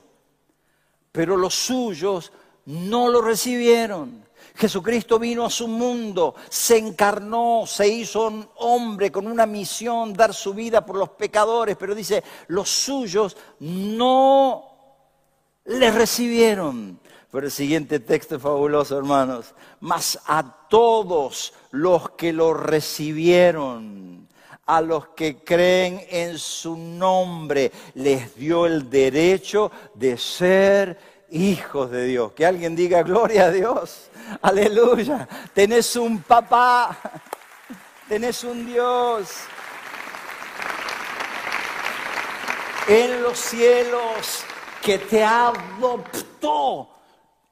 pero 1.12 1.36
los 1.36 1.56
suyos 1.56 2.32
no 2.66 3.10
lo 3.10 3.20
recibieron. 3.20 4.27
Jesucristo 4.58 5.20
vino 5.20 5.46
a 5.46 5.50
su 5.52 5.68
mundo, 5.68 6.34
se 6.50 6.78
encarnó, 6.78 7.66
se 7.68 7.88
hizo 7.88 8.28
un 8.28 8.50
hombre 8.56 9.12
con 9.12 9.28
una 9.28 9.46
misión, 9.46 10.14
dar 10.14 10.34
su 10.34 10.54
vida 10.56 10.84
por 10.84 10.96
los 10.96 11.10
pecadores, 11.10 11.78
pero 11.78 11.94
dice, 11.94 12.24
los 12.48 12.68
suyos 12.68 13.38
no 13.60 14.78
le 15.66 15.92
recibieron. 15.92 17.00
Pero 17.32 17.46
el 17.46 17.52
siguiente 17.52 18.00
texto 18.00 18.38
es 18.38 18.42
fabuloso, 18.42 18.98
hermanos. 18.98 19.54
Mas 19.82 20.20
a 20.26 20.66
todos 20.70 21.54
los 21.70 22.12
que 22.12 22.34
lo 22.34 22.54
recibieron, 22.56 24.28
a 24.66 24.82
los 24.82 25.10
que 25.10 25.44
creen 25.44 26.02
en 26.10 26.38
su 26.40 26.76
nombre. 26.78 27.72
Les 27.96 28.36
dio 28.36 28.66
el 28.66 28.90
derecho 28.90 29.72
de 29.94 30.18
ser 30.18 31.17
hijos 31.30 31.92
de 31.92 32.06
Dios. 32.06 32.32
Que 32.34 32.46
alguien 32.46 32.76
diga 32.76 33.04
gloria 33.04 33.46
a 33.46 33.52
Dios. 33.52 34.10
Aleluya. 34.42 35.28
Tenés 35.54 35.96
un 35.96 36.22
papá. 36.22 36.98
Tenés 38.08 38.44
un 38.44 38.66
Dios. 38.66 39.30
En 42.88 43.22
los 43.22 43.38
cielos 43.38 44.44
que 44.82 44.98
te 44.98 45.24
adoptó 45.24 46.97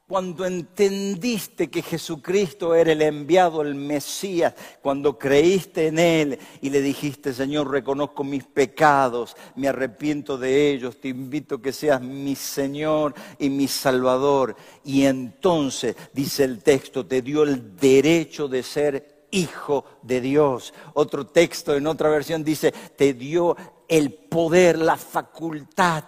cuando 0.08 0.46
entendiste 0.46 1.68
que 1.68 1.82
Jesucristo 1.82 2.76
era 2.76 2.92
el 2.92 3.02
enviado, 3.02 3.62
el 3.62 3.74
Mesías, 3.74 4.54
cuando 4.80 5.18
creíste 5.18 5.88
en 5.88 5.98
Él 5.98 6.38
y 6.60 6.70
le 6.70 6.80
dijiste, 6.80 7.34
Señor, 7.34 7.68
reconozco 7.68 8.22
mis 8.22 8.44
pecados, 8.44 9.36
me 9.56 9.66
arrepiento 9.66 10.38
de 10.38 10.70
ellos, 10.70 11.00
te 11.00 11.08
invito 11.08 11.56
a 11.56 11.62
que 11.62 11.72
seas 11.72 12.00
mi 12.00 12.36
Señor 12.36 13.14
y 13.40 13.50
mi 13.50 13.66
Salvador. 13.66 14.54
Y 14.84 15.06
entonces, 15.06 15.96
dice 16.12 16.44
el 16.44 16.62
texto, 16.62 17.04
te 17.04 17.20
dio 17.20 17.42
el 17.42 17.76
derecho 17.76 18.46
de 18.46 18.62
ser 18.62 19.26
hijo 19.32 19.84
de 20.02 20.20
Dios. 20.20 20.72
Otro 20.94 21.26
texto 21.26 21.74
en 21.74 21.88
otra 21.88 22.08
versión 22.10 22.44
dice, 22.44 22.72
te 22.96 23.12
dio 23.12 23.56
el 23.88 24.12
poder, 24.12 24.78
la 24.78 24.96
facultad 24.96 26.04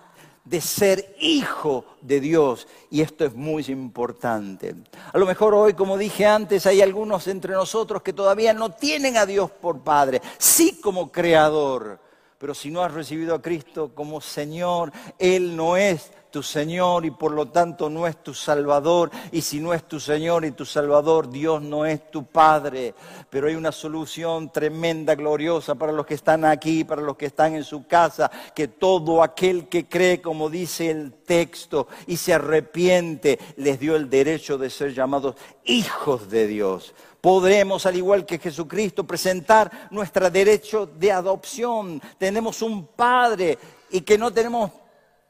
de 0.49 0.61
ser 0.61 1.15
hijo 1.21 1.85
de 2.01 2.21
Dios. 2.21 2.67
Y 2.91 3.03
esto 3.03 3.25
es 3.25 3.35
muy 3.35 3.65
importante. 3.69 4.75
A 5.13 5.19
lo 5.19 5.27
mejor 5.27 5.55
hoy, 5.55 5.75
como 5.75 5.99
dije 5.99 6.27
antes, 6.27 6.67
hay 6.67 6.81
algunos 6.81 7.27
entre 7.29 7.53
nosotros 7.53 8.03
que 8.03 8.13
todavía 8.13 8.55
no 8.55 8.71
tienen 8.71 9.17
a 9.17 9.27
Dios 9.27 9.51
por 9.51 9.81
Padre, 9.81 10.23
sí 10.39 10.81
como 10.81 11.13
Creador. 11.13 12.01
Pero 12.39 12.55
si 12.55 12.71
no 12.71 12.83
has 12.83 12.95
recibido 12.95 13.35
a 13.35 13.43
Cristo 13.43 13.91
como 13.93 14.21
Señor, 14.21 14.93
Él 15.19 15.57
no 15.57 15.77
es 15.77 16.13
tu 16.31 16.41
Señor 16.41 17.05
y 17.05 17.11
por 17.11 17.33
lo 17.33 17.49
tanto 17.49 17.91
no 17.91 18.07
es 18.07 18.23
tu 18.23 18.33
Salvador. 18.33 19.11
Y 19.33 19.41
si 19.41 19.59
no 19.59 19.75
es 19.75 19.83
tu 19.89 19.99
Señor 19.99 20.45
y 20.45 20.53
tu 20.53 20.65
Salvador, 20.65 21.31
Dios 21.31 21.61
no 21.63 21.85
es 21.85 22.11
tu 22.13 22.27
Padre. 22.27 22.95
Pero 23.29 23.49
hay 23.49 23.57
una 23.57 23.73
solución 23.73 24.53
tremenda, 24.53 25.17
gloriosa 25.17 25.75
para 25.75 25.91
los 25.91 26.07
que 26.07 26.15
están 26.15 26.45
aquí, 26.45 26.85
para 26.85 27.03
los 27.03 27.17
que 27.17 27.27
están 27.27 27.57
en 27.57 27.65
su 27.65 27.89
casa, 27.89 28.31
que 28.55 28.69
todo 28.69 29.21
aquel 29.21 29.69
que 29.69 29.89
cree, 29.89 30.23
como 30.23 30.49
dice 30.49 30.91
el 30.91 31.15
texto, 31.15 31.89
y 32.07 32.19
se 32.19 32.35
arrepiente, 32.35 33.39
les 33.57 33.81
dio 33.81 33.97
el 33.97 34.09
derecho 34.09 34.59
de 34.59 34.71
ser 34.71 34.95
llamados 34.95 35.35
hijos 35.65 36.31
de 36.31 36.47
Dios 36.47 36.95
podremos, 37.21 37.87
al 37.87 37.97
igual 37.97 38.25
que 38.25 38.39
Jesucristo, 38.39 39.05
presentar 39.05 39.89
nuestro 39.91 40.31
derecho 40.31 40.87
de 40.87 41.13
adopción. 41.13 42.01
Tenemos 42.19 42.63
un 42.63 42.87
Padre 42.87 43.59
y 43.91 44.01
que 44.03 44.19
no 44.19 44.33
tenemos 44.33 44.71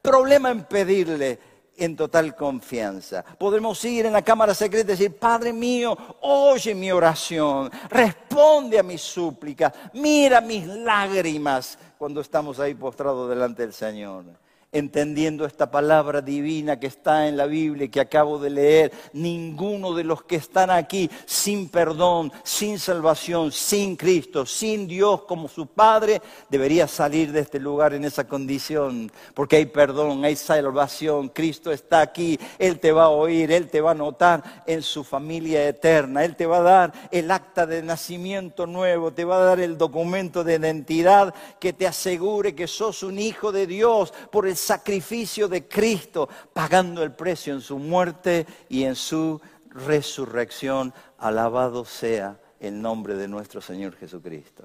problema 0.02 0.50
en 0.50 0.64
pedirle 0.64 1.38
en 1.76 1.95
total 1.97 2.35
confianza. 2.35 3.25
Podemos 3.25 3.85
ir 3.85 4.07
en 4.07 4.12
la 4.12 4.23
cámara 4.23 4.52
secreta 4.52 4.92
y 4.92 4.97
decir, 4.97 5.16
Padre 5.16 5.52
mío, 5.52 5.97
oye 6.23 6.75
mi 6.75 6.90
oración, 6.90 7.71
responde 7.88 8.78
a 8.78 8.83
mi 8.83 8.99
súplica, 8.99 9.73
mira 9.94 10.40
mis 10.40 10.66
lágrimas 10.66 11.79
cuando 11.96 12.20
estamos 12.20 12.59
ahí 12.59 12.74
postrados 12.74 13.29
delante 13.29 13.62
del 13.62 13.72
Señor 13.72 14.24
entendiendo 14.70 15.46
esta 15.46 15.70
palabra 15.70 16.20
divina 16.20 16.78
que 16.78 16.88
está 16.88 17.26
en 17.26 17.38
la 17.38 17.46
Biblia 17.46 17.87
y 17.87 17.88
que 17.88 18.00
acabo 18.00 18.38
de 18.38 18.50
leer, 18.50 18.92
ninguno 19.14 19.94
de 19.94 20.04
los 20.04 20.22
que 20.24 20.37
están 20.37 20.70
aquí 20.70 21.11
sin 21.24 21.70
perdón, 21.70 22.31
sin 22.44 22.78
salvación, 22.78 23.50
sin 23.50 23.96
Cristo, 23.96 24.44
sin 24.44 24.87
Dios 24.87 25.22
como 25.22 25.48
su 25.48 25.68
Padre, 25.68 26.20
debería 26.50 26.87
salir 26.87 27.33
de 27.33 27.40
este 27.40 27.59
lugar 27.59 27.94
en 27.94 28.04
esa 28.04 28.28
condición, 28.28 29.11
porque 29.33 29.57
hay 29.57 29.66
perdón, 29.66 30.24
hay 30.24 30.37
salvación, 30.37 31.28
Cristo 31.31 31.72
está 31.72 32.02
aquí, 32.02 32.38
Él 32.59 32.78
te 32.78 32.92
va 32.92 33.04
a 33.04 33.11
oír, 33.11 33.50
Él 33.50 33.68
te 33.68 33.81
va 33.81 33.92
a 33.92 33.94
notar 33.94 34.62
en 34.66 34.83
su 34.83 35.02
familia 35.02 35.66
eterna, 35.66 36.24
Él 36.24 36.37
te 36.37 36.44
va 36.44 36.59
a 36.59 36.62
dar 36.62 36.92
el 37.11 37.31
acta 37.31 37.64
de 37.64 37.83
nacimiento 37.83 38.66
nuevo, 38.66 39.14
te 39.14 39.24
va 39.24 39.37
a 39.37 39.44
dar 39.44 39.61
el 39.61 39.78
documento 39.78 40.44
de 40.44 40.57
identidad 40.57 41.35
que 41.59 41.72
te 41.72 41.87
asegure 41.87 42.54
que 42.54 42.66
sos 42.66 43.02
un 43.02 43.18
hijo 43.18 43.50
de 43.50 43.66
Dios 43.66 44.12
por 44.31 44.46
el 44.46 44.58
sacrificio 44.59 45.49
de 45.49 45.66
Cristo, 45.66 46.29
pagando 46.53 47.03
el 47.03 47.12
precio 47.12 47.55
en 47.55 47.61
su 47.61 47.79
muerte 47.79 48.47
y 48.68 48.85
en 48.85 48.94
su 48.97 49.40
resurrección. 49.71 50.92
Alabado 51.18 51.85
sea 51.85 52.38
el 52.61 52.81
nombre 52.81 53.14
de 53.14 53.29
nuestro 53.29 53.61
Señor 53.61 53.97
Jesucristo. 53.97 54.64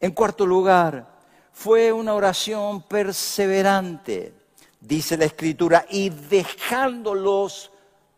En 0.00 0.10
cuarto 0.10 0.44
lugar, 0.44 1.06
fue 1.52 1.92
una 1.92 2.14
oración 2.14 2.82
perseverante, 2.82 4.34
dice 4.80 5.16
la 5.16 5.26
Escritura, 5.26 5.86
y 5.88 6.08
dejándolos 6.10 7.70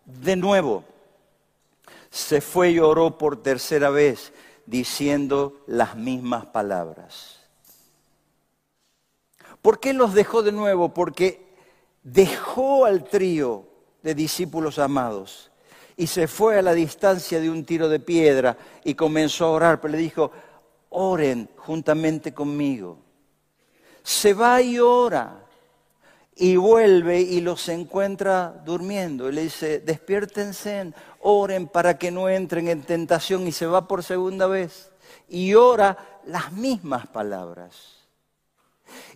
de 0.04 0.36
nuevo, 0.36 0.84
se 2.10 2.40
fue 2.40 2.70
y 2.70 2.78
oró 2.78 3.18
por 3.18 3.42
tercera 3.42 3.90
vez, 3.90 4.32
diciendo 4.66 5.64
las 5.66 5.96
mismas 5.96 6.46
palabras. 6.46 7.43
¿Por 9.64 9.80
qué 9.80 9.94
los 9.94 10.12
dejó 10.12 10.42
de 10.42 10.52
nuevo? 10.52 10.92
Porque 10.92 11.46
dejó 12.02 12.84
al 12.84 13.02
trío 13.02 13.66
de 14.02 14.14
discípulos 14.14 14.78
amados 14.78 15.50
y 15.96 16.06
se 16.06 16.28
fue 16.28 16.58
a 16.58 16.62
la 16.62 16.74
distancia 16.74 17.40
de 17.40 17.48
un 17.48 17.64
tiro 17.64 17.88
de 17.88 17.98
piedra 17.98 18.58
y 18.84 18.92
comenzó 18.94 19.46
a 19.46 19.52
orar, 19.52 19.80
pero 19.80 19.92
le 19.92 19.98
dijo, 20.00 20.30
oren 20.90 21.48
juntamente 21.56 22.34
conmigo. 22.34 22.98
Se 24.02 24.34
va 24.34 24.60
y 24.60 24.78
ora 24.78 25.46
y 26.36 26.56
vuelve 26.56 27.22
y 27.22 27.40
los 27.40 27.66
encuentra 27.70 28.62
durmiendo. 28.66 29.30
Y 29.30 29.32
le 29.32 29.44
dice, 29.44 29.78
despiértense, 29.78 30.92
oren 31.20 31.68
para 31.68 31.96
que 31.96 32.10
no 32.10 32.28
entren 32.28 32.68
en 32.68 32.82
tentación 32.82 33.46
y 33.46 33.52
se 33.52 33.64
va 33.64 33.88
por 33.88 34.02
segunda 34.02 34.46
vez. 34.46 34.92
Y 35.26 35.54
ora 35.54 36.20
las 36.26 36.52
mismas 36.52 37.06
palabras 37.06 37.93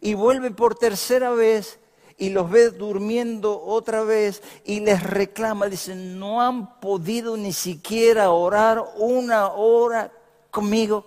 y 0.00 0.14
vuelve 0.14 0.50
por 0.50 0.74
tercera 0.74 1.30
vez 1.30 1.78
y 2.18 2.30
los 2.30 2.50
ve 2.50 2.70
durmiendo 2.70 3.62
otra 3.62 4.02
vez 4.02 4.42
y 4.64 4.80
les 4.80 5.02
reclama, 5.02 5.66
dicen, 5.66 6.18
no 6.18 6.42
han 6.42 6.80
podido 6.80 7.36
ni 7.36 7.52
siquiera 7.52 8.30
orar 8.30 8.84
una 8.96 9.52
hora 9.52 10.12
conmigo. 10.50 11.06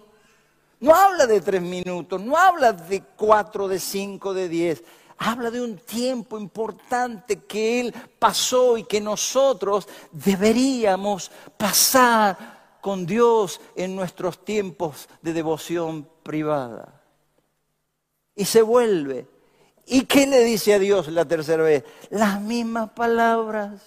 No 0.79 0.95
habla 0.95 1.27
de 1.27 1.41
tres 1.41 1.61
minutos, 1.61 2.19
no 2.21 2.37
habla 2.37 2.71
de 2.71 3.03
cuatro, 3.17 3.67
de 3.67 3.79
cinco, 3.79 4.33
de 4.33 4.47
diez. 4.47 4.83
Habla 5.17 5.51
de 5.51 5.61
un 5.61 5.77
tiempo 5.77 6.39
importante 6.39 7.43
que 7.43 7.81
Él 7.81 7.93
pasó 8.17 8.77
y 8.77 8.85
que 8.85 8.99
nosotros 8.99 9.87
deberíamos 10.11 11.29
pasar 11.57 12.77
con 12.81 13.05
Dios 13.05 13.61
en 13.75 13.95
nuestros 13.95 14.43
tiempos 14.43 15.07
de 15.21 15.33
devoción 15.33 16.07
privada 16.23 17.00
y 18.35 18.45
se 18.45 18.61
vuelve. 18.61 19.27
¿Y 19.85 20.05
qué 20.05 20.25
le 20.27 20.43
dice 20.43 20.73
a 20.73 20.79
Dios 20.79 21.07
la 21.07 21.25
tercera 21.25 21.63
vez? 21.63 21.83
Las 22.09 22.39
mismas 22.39 22.91
palabras. 22.91 23.81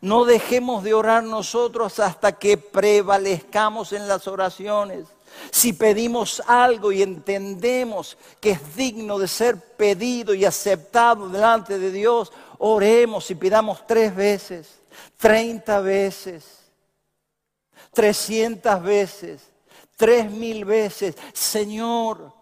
No 0.00 0.24
dejemos 0.24 0.84
de 0.84 0.92
orar 0.92 1.22
nosotros 1.22 1.98
hasta 1.98 2.32
que 2.32 2.58
prevalezcamos 2.58 3.92
en 3.92 4.06
las 4.06 4.28
oraciones. 4.28 5.06
Si 5.50 5.72
pedimos 5.72 6.42
algo 6.46 6.92
y 6.92 7.02
entendemos 7.02 8.18
que 8.40 8.50
es 8.50 8.76
digno 8.76 9.18
de 9.18 9.28
ser 9.28 9.58
pedido 9.58 10.34
y 10.34 10.44
aceptado 10.44 11.28
delante 11.28 11.78
de 11.78 11.90
Dios, 11.90 12.32
oremos 12.58 13.30
y 13.30 13.34
pidamos 13.34 13.86
tres 13.86 14.14
veces, 14.14 14.80
treinta 15.16 15.80
veces, 15.80 16.44
trescientas 17.92 18.82
veces, 18.82 19.42
tres 19.96 20.30
mil 20.30 20.64
veces. 20.64 21.16
Señor, 21.32 22.33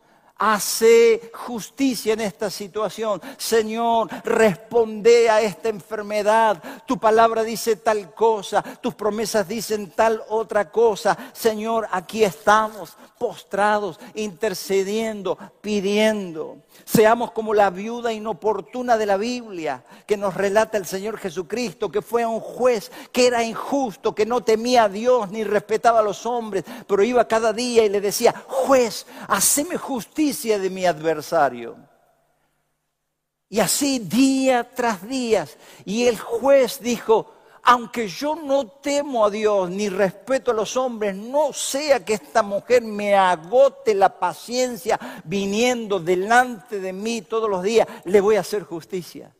Hace 0.44 1.31
justicia 1.33 2.14
en 2.14 2.20
esta 2.20 2.50
situación. 2.50 3.22
Señor, 3.37 4.09
responde 4.24 5.31
a 5.31 5.40
esta 5.40 5.68
enfermedad. 5.68 6.61
Tu 6.85 6.98
palabra 6.98 7.44
dice 7.44 7.76
tal 7.76 8.12
cosa, 8.12 8.61
tus 8.81 8.92
promesas 8.96 9.46
dicen 9.46 9.92
tal 9.92 10.20
otra 10.28 10.68
cosa. 10.68 11.16
Señor, 11.33 11.87
aquí 11.92 12.24
estamos 12.24 12.96
postrados, 13.20 14.00
intercediendo, 14.16 15.38
pidiendo. 15.61 16.57
Seamos 16.85 17.31
como 17.31 17.55
la 17.55 17.70
viuda 17.70 18.12
inoportuna 18.12 18.96
de 18.96 19.07
la 19.07 19.16
Biblia 19.16 19.85
que 20.09 20.16
nos 20.16 20.35
relata 20.35 20.76
el 20.76 20.87
Señor 20.87 21.18
Jesucristo, 21.18 21.88
que 21.88 22.02
fue 22.02 22.26
un 22.26 22.40
juez 22.40 22.90
que 23.12 23.28
era 23.28 23.44
injusto, 23.44 24.12
que 24.12 24.26
no 24.26 24.42
temía 24.42 24.85
a 24.85 24.88
Dios 24.88 25.31
ni 25.31 25.44
respetaba 25.44 26.00
a 26.00 26.02
los 26.02 26.26
hombres, 26.26 26.64
pero 26.88 27.05
iba 27.05 27.28
cada 27.28 27.52
día 27.52 27.85
y 27.85 27.88
le 27.88 28.00
decía, 28.00 28.35
juez, 28.48 29.07
haceme 29.28 29.76
justicia 29.76 30.32
de 30.33 30.71
mi 30.71 30.87
adversario. 30.87 31.77
Y 33.49 33.61
así 33.61 33.99
día 33.99 34.64
tras 34.75 35.07
día. 35.07 35.47
Y 35.85 36.07
el 36.07 36.18
juez 36.18 36.81
dijo, 36.81 37.35
aunque 37.64 38.09
yo 38.09 38.35
no 38.35 38.66
temo 38.66 39.27
a 39.27 39.31
Dios 39.31 39.71
ni 39.71 39.88
respeto 39.88 40.51
a 40.51 40.55
los 40.55 40.77
hombres, 40.77 41.14
no 41.14 41.53
sea 41.53 42.05
que 42.05 42.14
esta 42.14 42.42
mujer 42.42 42.83
me 42.83 43.14
agote 43.14 43.95
la 43.95 44.18
paciencia 44.18 44.99
viniendo 45.25 46.01
delante 46.01 46.81
de 46.81 46.92
mí 46.92 47.23
todos 47.23 47.49
los 47.49 47.62
días, 47.62 47.87
le 48.05 48.21
voy 48.21 48.37
a 48.37 48.40
hacer 48.40 48.64
justicia. 48.64 49.35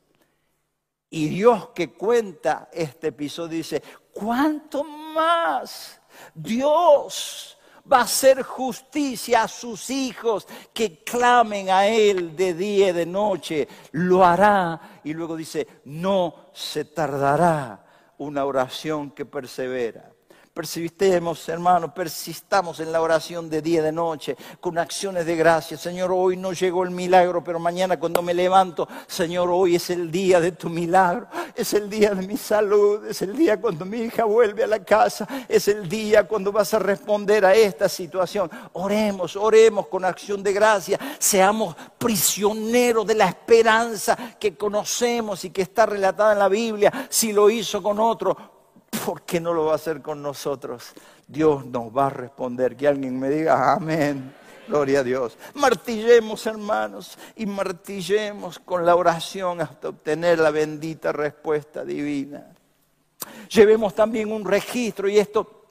Y 1.11 1.29
Dios 1.29 1.71
que 1.75 1.93
cuenta 1.93 2.69
este 2.73 3.09
episodio 3.09 3.57
dice, 3.57 3.83
¿cuánto 4.13 4.85
más 4.85 6.01
Dios 6.35 7.59
va 7.91 7.99
a 7.99 8.03
hacer 8.03 8.43
justicia 8.43 9.43
a 9.43 9.49
sus 9.49 9.91
hijos 9.91 10.47
que 10.73 11.03
clamen 11.03 11.71
a 11.71 11.87
Él 11.87 12.37
de 12.37 12.55
día 12.55 12.89
y 12.89 12.93
de 12.93 13.07
noche? 13.07 13.69
Lo 13.93 14.25
hará. 14.25 15.01
Y 15.05 15.13
luego 15.15 15.37
dice, 15.37 15.67
no 15.85 16.51
se 16.53 16.85
tardará 16.85 17.85
una 18.19 18.45
oración 18.45 19.11
que 19.11 19.25
persevera. 19.25 20.12
Persistemos, 20.55 21.49
hermanos, 21.49 21.93
persistamos 21.95 22.79
en 22.81 22.93
la 22.93 23.01
oración 23.01 23.49
de 23.49 23.63
día 23.63 23.81
y 23.81 23.85
de 23.85 23.93
noche, 23.93 24.37
con 24.61 24.77
acciones 24.77 25.25
de 25.25 25.35
gracia. 25.35 25.79
Señor, 25.79 26.13
hoy 26.13 26.37
no 26.37 26.53
llegó 26.53 26.83
el 26.83 26.91
milagro, 26.91 27.43
pero 27.43 27.59
mañana 27.59 27.99
cuando 27.99 28.21
me 28.21 28.35
levanto, 28.35 28.87
Señor, 29.07 29.49
hoy 29.49 29.77
es 29.77 29.89
el 29.89 30.11
día 30.11 30.41
de 30.41 30.53
tu 30.53 30.69
milagro, 30.69 31.27
es 31.55 31.73
el 31.73 31.89
día 31.89 32.15
de 32.15 32.27
mi 32.27 32.37
salud, 32.37 33.07
es 33.07 33.23
el 33.23 33.35
día 33.35 33.59
cuando 33.59 33.87
mi 33.87 34.03
hija 34.03 34.25
vuelve 34.25 34.65
a 34.65 34.67
la 34.67 34.85
casa, 34.85 35.27
es 35.49 35.69
el 35.69 35.89
día 35.89 36.29
cuando 36.29 36.53
vas 36.53 36.75
a 36.75 36.79
responder 36.79 37.47
a 37.47 37.55
esta 37.55 37.89
situación. 37.89 38.51
Oremos, 38.75 39.37
oremos 39.37 39.87
con 39.87 40.05
acción 40.05 40.43
de 40.43 40.53
gracia, 40.53 41.01
seamos 41.19 41.75
prisioneros 41.97 43.07
de 43.07 43.15
la 43.15 43.29
esperanza 43.29 44.37
que 44.39 44.55
conocemos 44.55 45.47
y 45.47 45.51
que 45.51 45.63
está 45.63 45.87
relatada 45.87 46.35
en 46.35 46.39
la 46.41 46.49
Biblia. 46.49 47.09
Si 47.09 47.33
lo 47.33 47.49
hizo 47.49 47.83
con 47.83 47.99
otro, 47.99 48.62
¿por 49.05 49.23
qué 49.23 49.41
no 49.41 49.53
lo 49.53 49.67
va 49.67 49.73
a 49.73 49.77
hacer 49.77 50.03
con 50.03 50.23
nosotros? 50.23 50.93
Dios 51.27 51.67
nos 51.67 51.97
va 51.97 52.07
a 52.07 52.11
responder. 52.11 52.77
Que 52.77 52.89
alguien 52.89 53.19
me 53.19 53.31
diga, 53.31 53.75
amén. 53.75 54.33
Gloria 54.69 55.01
a 55.01 55.03
Dios. 55.03 55.37
Martillemos, 55.55 56.47
hermanos, 56.47 57.19
y 57.37 57.47
martillemos 57.47 58.59
con 58.59 58.87
la 58.87 58.95
oración 58.95 59.61
hasta 59.61 59.89
obtener 59.89 60.39
la 60.39 60.51
bendita 60.51 61.13
respuesta 61.13 61.85
divina. 61.85 62.47
Llevemos 63.49 63.95
también 63.95 64.33
un 64.33 64.45
registro, 64.45 65.09
y 65.09 65.19
esto 65.19 65.62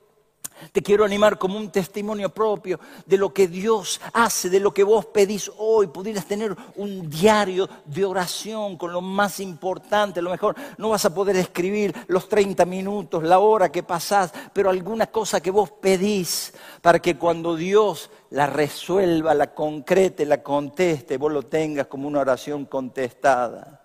te 0.72 0.82
quiero 0.82 1.06
animar 1.06 1.38
como 1.38 1.58
un 1.58 1.72
testimonio 1.72 2.30
propio 2.30 2.80
de 3.06 3.18
lo 3.18 3.34
que 3.34 3.48
Dios 3.48 4.02
hace, 4.14 4.50
de 4.50 4.60
lo 4.60 4.74
que 4.74 4.84
vos 4.84 5.06
pedís 5.08 5.52
hoy. 5.58 5.88
Pudieras 5.88 6.26
tener 6.26 6.56
un 6.76 7.10
diario 7.10 7.70
de 7.86 8.06
oración 8.06 8.78
con 8.78 8.94
lo 8.94 9.02
más 9.02 9.40
importante. 9.40 10.22
lo 10.22 10.30
mejor 10.30 10.56
no 10.78 10.90
vas 10.90 11.06
a 11.06 11.14
poder 11.14 11.36
escribir 11.36 11.96
los 12.08 12.30
30 12.30 12.66
minutos, 12.66 13.24
la 13.24 13.40
hora 13.40 13.72
que 13.72 13.84
pasás, 13.84 14.32
pero 14.54 14.70
alguna 14.70 15.08
cosa 15.08 15.42
que 15.42 15.52
vos 15.52 15.72
pedís 15.72 16.54
para 16.82 17.00
que 17.00 17.18
cuando 17.18 17.56
Dios 17.56 18.10
la 18.32 18.48
resuelva, 18.48 19.34
la 19.34 19.54
concrete, 19.54 20.26
la 20.26 20.42
conteste, 20.42 21.18
vos 21.18 21.32
lo 21.32 21.44
tengas 21.44 21.88
como 21.88 22.08
una 22.08 22.22
oración 22.22 22.66
contestada. 22.66 23.81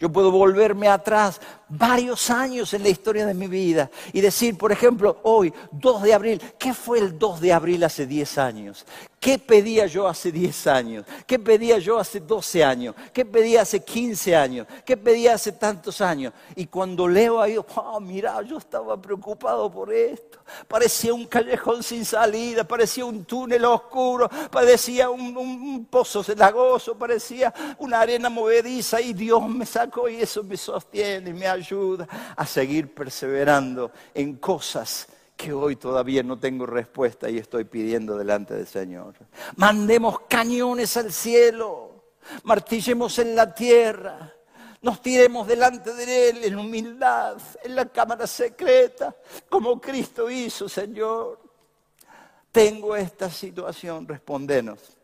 Yo 0.00 0.10
puedo 0.10 0.30
volverme 0.30 0.88
atrás 0.88 1.40
varios 1.68 2.30
años 2.30 2.72
en 2.72 2.84
la 2.84 2.88
historia 2.88 3.26
de 3.26 3.34
mi 3.34 3.48
vida 3.48 3.90
y 4.12 4.20
decir, 4.20 4.56
por 4.56 4.70
ejemplo, 4.70 5.18
hoy, 5.24 5.52
2 5.72 6.02
de 6.02 6.14
abril, 6.14 6.42
¿qué 6.56 6.72
fue 6.72 7.00
el 7.00 7.18
2 7.18 7.40
de 7.40 7.52
abril 7.52 7.82
hace 7.82 8.06
10 8.06 8.38
años? 8.38 8.86
¿Qué 9.20 9.36
pedía 9.36 9.86
yo 9.86 10.06
hace 10.06 10.30
10 10.30 10.66
años? 10.68 11.04
¿Qué 11.26 11.40
pedía 11.40 11.78
yo 11.78 11.98
hace 11.98 12.20
12 12.20 12.62
años? 12.62 12.94
¿Qué 13.12 13.24
pedía 13.24 13.62
hace 13.62 13.82
15 13.82 14.36
años? 14.36 14.66
¿Qué 14.84 14.96
pedía 14.96 15.34
hace 15.34 15.50
tantos 15.50 16.00
años? 16.00 16.32
Y 16.54 16.66
cuando 16.66 17.08
leo 17.08 17.40
ahí, 17.40 17.56
oh, 17.58 18.00
mira, 18.00 18.40
yo 18.42 18.58
estaba 18.58 19.00
preocupado 19.00 19.70
por 19.72 19.92
esto. 19.92 20.38
Parecía 20.68 21.12
un 21.12 21.26
callejón 21.26 21.82
sin 21.82 22.04
salida, 22.04 22.62
parecía 22.62 23.04
un 23.04 23.24
túnel 23.24 23.64
oscuro, 23.64 24.30
parecía 24.52 25.10
un, 25.10 25.36
un 25.36 25.84
pozo 25.86 26.22
cenagoso, 26.22 26.96
parecía 26.96 27.52
una 27.78 28.00
arena 28.00 28.30
movediza 28.30 29.00
y 29.00 29.14
Dios 29.14 29.46
me 29.48 29.66
sacó 29.66 30.08
y 30.08 30.22
eso 30.22 30.44
me 30.44 30.56
sostiene 30.56 31.30
y 31.30 31.34
me 31.34 31.48
ayuda 31.48 32.06
a 32.36 32.46
seguir 32.46 32.94
perseverando 32.94 33.90
en 34.14 34.36
cosas 34.36 35.08
que 35.38 35.52
hoy 35.52 35.76
todavía 35.76 36.24
no 36.24 36.36
tengo 36.36 36.66
respuesta 36.66 37.30
y 37.30 37.38
estoy 37.38 37.62
pidiendo 37.62 38.18
delante 38.18 38.54
del 38.54 38.66
Señor. 38.66 39.14
Mandemos 39.54 40.22
cañones 40.28 40.96
al 40.96 41.12
cielo, 41.12 41.92
martillemos 42.42 43.20
en 43.20 43.36
la 43.36 43.54
tierra, 43.54 44.34
nos 44.82 45.00
tiremos 45.00 45.46
delante 45.46 45.94
de 45.94 46.30
Él 46.30 46.44
en 46.44 46.58
humildad, 46.58 47.36
en 47.62 47.76
la 47.76 47.86
cámara 47.86 48.26
secreta, 48.26 49.14
como 49.48 49.80
Cristo 49.80 50.28
hizo, 50.28 50.68
Señor. 50.68 51.38
Tengo 52.50 52.96
esta 52.96 53.30
situación, 53.30 54.08
respondenos. 54.08 54.96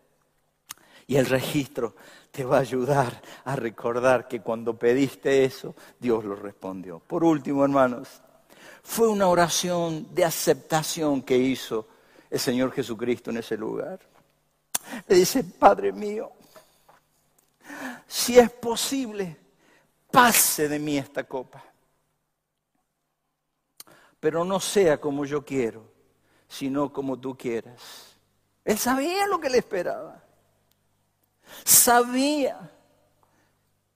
Y 1.06 1.14
el 1.14 1.26
registro 1.26 1.94
te 2.32 2.42
va 2.42 2.56
a 2.56 2.60
ayudar 2.60 3.22
a 3.44 3.54
recordar 3.54 4.26
que 4.26 4.40
cuando 4.40 4.76
pediste 4.76 5.44
eso, 5.44 5.76
Dios 6.00 6.24
lo 6.24 6.34
respondió. 6.34 6.98
Por 6.98 7.22
último, 7.22 7.62
hermanos, 7.62 8.20
fue 8.84 9.08
una 9.08 9.28
oración 9.28 10.14
de 10.14 10.24
aceptación 10.24 11.22
que 11.22 11.36
hizo 11.36 11.88
el 12.30 12.38
Señor 12.38 12.70
Jesucristo 12.70 13.30
en 13.30 13.38
ese 13.38 13.56
lugar. 13.56 13.98
Le 15.08 15.16
dice, 15.16 15.42
Padre 15.42 15.90
mío, 15.90 16.30
si 18.06 18.38
es 18.38 18.50
posible, 18.50 19.36
pase 20.10 20.68
de 20.68 20.78
mí 20.78 20.98
esta 20.98 21.24
copa. 21.24 21.64
Pero 24.20 24.44
no 24.44 24.60
sea 24.60 25.00
como 25.00 25.24
yo 25.24 25.44
quiero, 25.44 25.90
sino 26.46 26.92
como 26.92 27.18
tú 27.18 27.36
quieras. 27.36 28.14
Él 28.64 28.78
sabía 28.78 29.26
lo 29.26 29.40
que 29.40 29.48
le 29.48 29.58
esperaba. 29.58 30.22
Sabía 31.64 32.70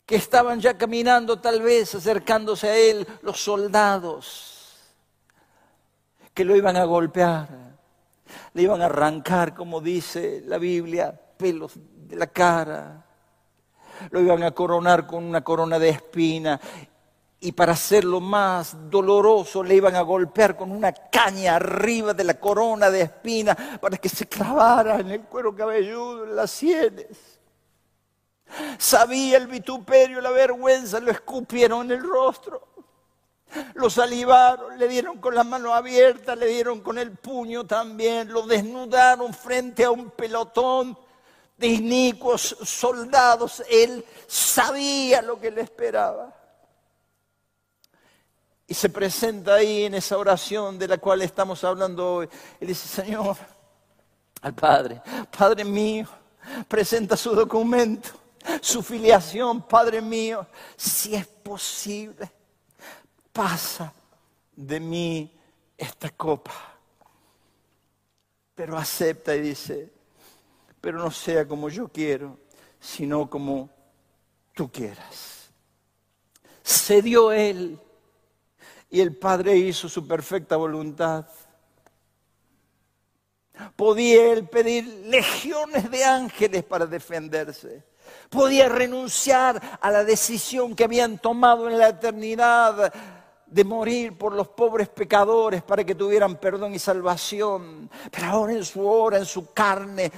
que 0.07 0.17
estaban 0.17 0.61
ya 0.61 0.77
caminando 0.79 1.39
tal 1.39 1.61
vez 1.61 1.95
acercándose 1.95 2.69
a 2.69 2.77
él 2.77 3.07
los 3.21 3.39
soldados 3.39 4.58
que 6.39 6.45
lo 6.45 6.55
iban 6.55 6.77
a 6.77 6.85
golpear, 6.85 7.49
le 8.55 8.63
iban 8.63 8.81
a 8.81 8.85
arrancar, 8.85 9.57
como 9.57 9.81
dice 9.81 10.41
la 10.47 10.57
Biblia, 10.57 11.13
pelos 11.37 11.73
de 11.75 12.15
la 12.15 12.29
cara, 12.29 13.05
lo 14.11 14.21
iban 14.21 14.45
a 14.45 14.53
coronar 14.53 15.05
con 15.05 15.25
una 15.25 15.43
corona 15.43 15.81
de 15.81 15.89
espina 15.89 16.61
y 17.41 17.51
para 17.51 17.73
hacerlo 17.73 18.21
más 18.21 18.89
doloroso 18.89 19.65
le 19.65 19.75
iban 19.75 19.97
a 19.97 20.03
golpear 20.03 20.57
con 20.57 20.71
una 20.71 20.93
caña 20.93 21.57
arriba 21.57 22.15
de 22.15 22.23
la 22.23 22.35
corona 22.35 22.89
de 22.89 23.01
espina 23.01 23.57
para 23.81 23.97
que 23.97 24.09
se 24.09 24.29
clavara 24.29 25.01
en 25.01 25.11
el 25.11 25.23
cuero 25.23 25.57
cabelludo, 25.57 26.23
en 26.23 26.37
las 26.37 26.53
sienes. 26.53 27.41
Sabía 28.79 29.39
el 29.39 29.49
vituperio, 29.49 30.21
la 30.21 30.31
vergüenza, 30.31 31.01
lo 31.01 31.11
escupieron 31.11 31.87
en 31.87 31.99
el 31.99 32.09
rostro. 32.09 32.78
Lo 33.75 33.89
salivaron, 33.89 34.79
le 34.79 34.89
dieron 34.89 35.19
con 35.19 35.35
las 35.35 35.47
manos 35.47 35.73
abiertas, 35.73 36.37
le 36.37 36.47
dieron 36.47 36.81
con 36.81 36.99
el 36.99 37.13
puño 37.13 37.65
también, 37.65 38.31
lo 38.31 38.47
desnudaron 38.47 39.33
frente 39.33 39.85
a 39.85 39.91
un 39.91 40.11
pelotón 40.11 40.99
de 41.57 41.67
inicuos 41.67 42.57
soldados. 42.63 43.63
Él 43.71 44.05
sabía 44.27 45.23
lo 45.23 45.41
que 45.41 45.51
le 45.51 45.63
esperaba. 45.63 46.35
Y 48.67 48.75
se 48.75 48.91
presenta 48.91 49.55
ahí 49.55 49.85
en 49.85 49.95
esa 49.95 50.19
oración 50.19 50.79
de 50.79 50.89
la 50.89 50.99
cual 50.99 51.23
estamos 51.23 51.65
hablando 51.65 52.17
hoy. 52.17 52.29
Él 52.61 52.69
dice, 52.69 52.87
Señor, 52.87 53.35
al 54.43 54.55
Padre, 54.55 55.01
Padre 55.37 55.65
mío, 55.65 56.07
presenta 56.69 57.17
su 57.17 57.35
documento, 57.35 58.11
su 58.61 58.83
filiación, 58.83 59.63
Padre 59.63 60.03
mío, 60.03 60.47
si 60.77 61.15
es 61.15 61.27
posible 61.27 62.31
pasa 63.39 63.93
de 64.57 64.81
mí 64.81 65.33
esta 65.77 66.11
copa. 66.11 66.51
Pero 68.53 68.77
acepta 68.77 69.37
y 69.37 69.41
dice, 69.41 69.93
pero 70.81 70.99
no 70.99 71.13
sea 71.13 71.47
como 71.47 71.69
yo 71.69 71.87
quiero, 71.87 72.37
sino 72.81 73.31
como 73.31 73.71
tú 74.55 74.69
quieras. 74.69 75.51
Cedió 76.65 77.31
él 77.31 77.79
y 78.91 79.01
el 79.01 79.17
Padre 79.17 79.57
hizo 79.57 79.89
su 79.89 80.05
perfecta 80.09 80.57
voluntad. 80.57 81.25
Podía 83.77 84.33
él 84.33 84.49
pedir 84.49 84.85
legiones 85.07 85.89
de 85.89 86.05
ángeles 86.05 86.65
para 86.65 86.87
defenderse. 86.87 87.85
Podía 88.31 88.69
renunciar 88.69 89.79
a 89.81 89.93
la 89.93 90.03
decisión 90.03 90.75
que 90.75 90.83
habían 90.83 91.19
tomado 91.19 91.71
en 91.71 91.79
la 91.79 91.91
eternidad 91.91 92.93
de 93.51 93.65
morir 93.65 94.17
por 94.17 94.35
los 94.35 94.49
pobres 94.49 94.89
pecadores 94.89 95.63
para 95.63 95.85
que 95.85 95.95
tuvieran 95.95 96.37
perdón 96.37 96.75
y 96.75 96.79
salvación. 96.79 97.91
Pero 98.11 98.27
ahora 98.27 98.53
en 98.53 98.65
su 98.65 98.87
hora, 98.87 99.19
en 99.19 99.27
su 99.27 99.53
carne, 99.53 100.13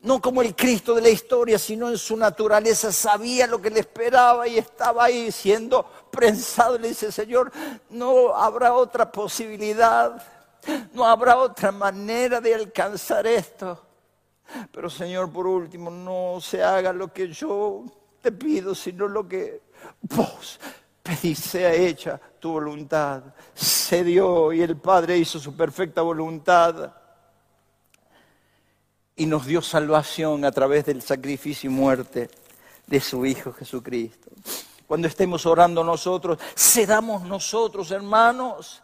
no 0.00 0.20
como 0.20 0.42
el 0.42 0.54
Cristo 0.54 0.94
de 0.94 1.02
la 1.02 1.08
historia, 1.08 1.58
sino 1.58 1.90
en 1.90 1.98
su 1.98 2.16
naturaleza, 2.16 2.92
sabía 2.92 3.46
lo 3.46 3.60
que 3.60 3.70
le 3.70 3.80
esperaba 3.80 4.46
y 4.46 4.58
estaba 4.58 5.04
ahí 5.04 5.32
siendo 5.32 5.84
prensado. 6.10 6.78
Le 6.78 6.88
dice, 6.88 7.10
Señor, 7.10 7.50
no 7.90 8.34
habrá 8.34 8.74
otra 8.74 9.10
posibilidad, 9.10 10.22
no 10.92 11.04
habrá 11.04 11.36
otra 11.36 11.72
manera 11.72 12.40
de 12.40 12.54
alcanzar 12.54 13.26
esto. 13.26 13.82
Pero 14.70 14.88
Señor, 14.88 15.32
por 15.32 15.48
último, 15.48 15.90
no 15.90 16.40
se 16.40 16.62
haga 16.62 16.92
lo 16.92 17.12
que 17.12 17.28
yo 17.32 17.84
te 18.20 18.30
pido, 18.30 18.76
sino 18.76 19.08
lo 19.08 19.26
que 19.26 19.62
vos 20.02 20.60
pedís 21.06 21.38
sea 21.38 21.72
hecha 21.72 22.20
tu 22.40 22.52
voluntad. 22.52 23.22
Se 23.54 24.02
dio 24.02 24.52
y 24.52 24.60
el 24.62 24.76
Padre 24.76 25.16
hizo 25.16 25.38
su 25.38 25.56
perfecta 25.56 26.02
voluntad 26.02 26.92
y 29.14 29.26
nos 29.26 29.46
dio 29.46 29.62
salvación 29.62 30.44
a 30.44 30.52
través 30.52 30.84
del 30.86 31.00
sacrificio 31.02 31.70
y 31.70 31.72
muerte 31.72 32.28
de 32.86 33.00
su 33.00 33.24
Hijo 33.24 33.52
Jesucristo. 33.52 34.30
Cuando 34.86 35.08
estemos 35.08 35.46
orando 35.46 35.82
nosotros, 35.82 36.38
cedamos 36.56 37.22
nosotros, 37.22 37.90
hermanos, 37.90 38.82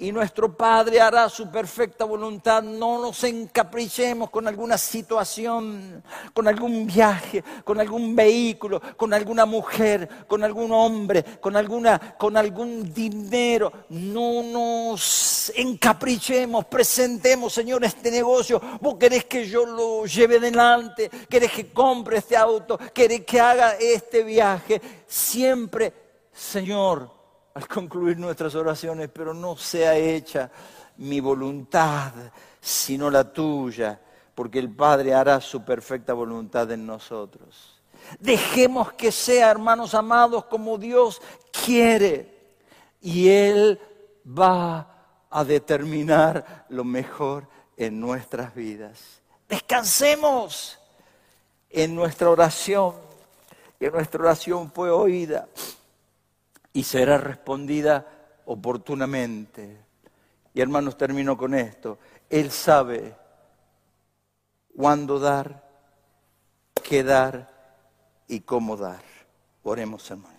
y 0.00 0.12
nuestro 0.12 0.56
Padre 0.56 1.00
hará 1.00 1.28
su 1.28 1.50
perfecta 1.50 2.04
voluntad. 2.04 2.62
No 2.62 3.02
nos 3.02 3.24
encaprichemos 3.24 4.30
con 4.30 4.46
alguna 4.46 4.78
situación, 4.78 6.04
con 6.32 6.46
algún 6.46 6.86
viaje, 6.86 7.42
con 7.64 7.80
algún 7.80 8.14
vehículo, 8.14 8.80
con 8.96 9.12
alguna 9.12 9.44
mujer, 9.44 10.08
con 10.28 10.44
algún 10.44 10.70
hombre, 10.70 11.24
con, 11.40 11.56
alguna, 11.56 12.16
con 12.16 12.36
algún 12.36 12.94
dinero. 12.94 13.72
No 13.88 14.44
nos 14.44 15.52
encaprichemos, 15.56 16.66
presentemos, 16.66 17.52
Señor, 17.52 17.84
este 17.84 18.12
negocio. 18.12 18.60
Vos 18.80 18.94
querés 19.00 19.24
que 19.24 19.48
yo 19.48 19.66
lo 19.66 20.06
lleve 20.06 20.36
adelante, 20.36 21.10
querés 21.28 21.50
que 21.50 21.72
compre 21.72 22.18
este 22.18 22.36
auto, 22.36 22.78
querés 22.94 23.24
que 23.24 23.40
haga 23.40 23.72
este 23.72 24.22
viaje. 24.22 24.80
Siempre, 25.08 25.92
Señor, 26.32 27.17
al 27.54 27.66
concluir 27.66 28.18
nuestras 28.18 28.54
oraciones, 28.54 29.10
pero 29.12 29.34
no 29.34 29.56
sea 29.56 29.96
hecha 29.96 30.50
mi 30.98 31.20
voluntad, 31.20 32.12
sino 32.60 33.10
la 33.10 33.32
tuya, 33.32 34.00
porque 34.34 34.58
el 34.58 34.74
Padre 34.74 35.14
hará 35.14 35.40
su 35.40 35.64
perfecta 35.64 36.12
voluntad 36.12 36.70
en 36.70 36.86
nosotros. 36.86 37.80
Dejemos 38.18 38.92
que 38.92 39.12
sea, 39.12 39.50
hermanos 39.50 39.94
amados, 39.94 40.44
como 40.46 40.78
Dios 40.78 41.20
quiere, 41.64 42.54
y 43.00 43.28
Él 43.28 43.80
va 44.26 45.26
a 45.30 45.44
determinar 45.44 46.66
lo 46.68 46.84
mejor 46.84 47.48
en 47.76 48.00
nuestras 48.00 48.54
vidas. 48.54 49.20
Descansemos 49.48 50.78
en 51.70 51.94
nuestra 51.94 52.30
oración, 52.30 52.94
que 53.78 53.90
nuestra 53.90 54.20
oración 54.20 54.70
fue 54.72 54.90
oída 54.90 55.48
y 56.78 56.84
será 56.84 57.18
respondida 57.18 58.06
oportunamente. 58.46 59.84
Y 60.54 60.60
hermanos, 60.60 60.96
termino 60.96 61.36
con 61.36 61.54
esto. 61.54 61.98
Él 62.30 62.52
sabe 62.52 63.16
cuándo 64.76 65.18
dar, 65.18 65.68
qué 66.80 67.02
dar 67.02 67.50
y 68.28 68.38
cómo 68.42 68.76
dar. 68.76 69.02
Oremos, 69.64 70.08
hermanos. 70.08 70.38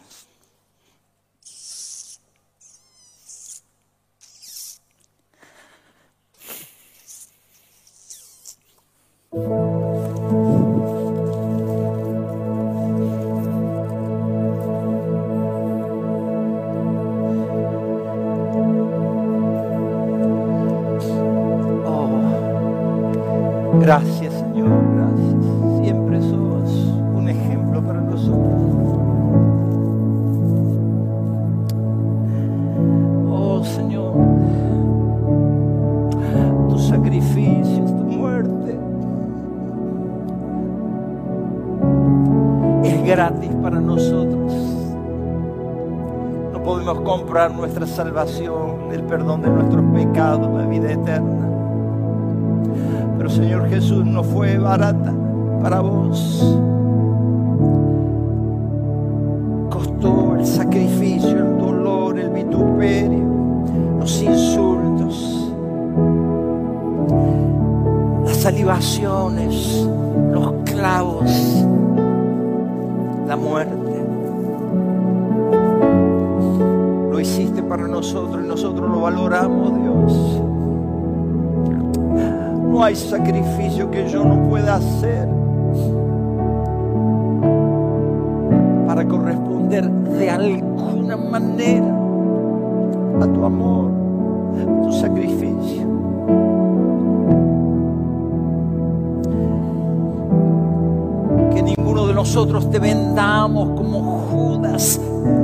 Gracias, 23.90 24.32
Señor, 24.36 24.70
gracias. 24.96 25.82
Siempre 25.82 26.22
sos 26.22 26.72
un 27.16 27.28
ejemplo 27.28 27.82
para 27.82 28.00
nosotros. 28.00 28.54
Oh, 33.32 33.64
Señor, 33.64 34.14
tus 36.70 36.84
sacrificios, 36.88 37.88
tu 37.98 38.04
muerte 38.04 38.80
es 42.84 43.04
gratis 43.08 43.50
para 43.64 43.82
nosotros. 43.82 44.54
No 46.54 46.62
podemos 46.62 47.02
comprar 47.02 47.56
nuestra 47.56 47.88
salvación, 47.88 48.92
el 48.92 49.02
perdón 49.02 49.42
de 49.42 49.50
nuestros 49.50 49.84
pecados, 49.96 50.48
la 50.48 50.68
vida 50.68 50.92
eterna. 50.92 51.59
Señor 53.40 53.70
Jesús 53.70 54.06
no 54.06 54.22
fue 54.22 54.58
barata 54.58 55.14
para 55.64 55.80
vos. 55.80 56.60
Costó 59.70 60.36
el 60.36 60.46
sacrificio, 60.46 61.30
el 61.30 61.58
dolor, 61.58 62.20
el 62.20 62.32
vituperio, 62.32 63.24
los 63.98 64.22
insultos, 64.22 65.54
las 68.26 68.36
salivaciones, 68.36 69.88
los 70.34 70.52
clavos, 70.66 71.32
la 73.26 73.38
muerte. 73.38 74.04
Lo 77.10 77.18
hiciste 77.22 77.64
para 77.64 77.88
nosotros 77.88 78.44
y 78.44 78.48
nosotros 78.50 78.90
lo 78.92 79.00
valoramos, 79.00 79.82
Dios. 79.82 80.49
No 82.80 82.86
hay 82.86 82.96
sacrificio 82.96 83.92
que 83.92 84.08
yo 84.08 84.24
no 84.24 84.42
pueda 84.48 84.76
hacer 84.76 85.28
para 88.88 89.06
corresponder 89.06 89.92
de 89.92 90.30
alguna 90.30 91.18
manera 91.18 91.94
a 93.22 93.28
tu 93.34 93.44
amor, 93.44 93.92
a 94.62 94.82
tu 94.82 94.94
sacrificio. 94.94 95.88
Que 101.54 101.62
ninguno 101.62 102.08
de 102.08 102.14
nosotros 102.14 102.70
te 102.70 102.80
vendamos 102.80 103.72
como 103.72 104.22
Judas 104.32 105.02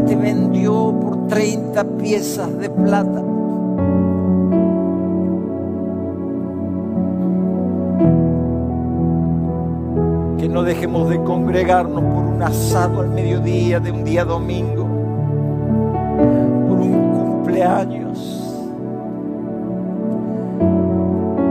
te 0.07 0.15
vendió 0.15 0.97
por 1.01 1.27
30 1.27 1.83
piezas 1.97 2.57
de 2.59 2.69
plata. 2.69 3.24
Dejemos 10.75 11.09
de 11.09 11.23
congregarnos 11.23 12.03
por 12.03 12.25
un 12.25 12.43
asado 12.43 12.99
al 12.99 13.09
mediodía 13.09 13.79
de 13.79 13.91
un 13.91 14.03
día 14.03 14.25
domingo, 14.25 14.83
por 16.67 16.77
un 16.77 17.13
cumpleaños. 17.13 18.41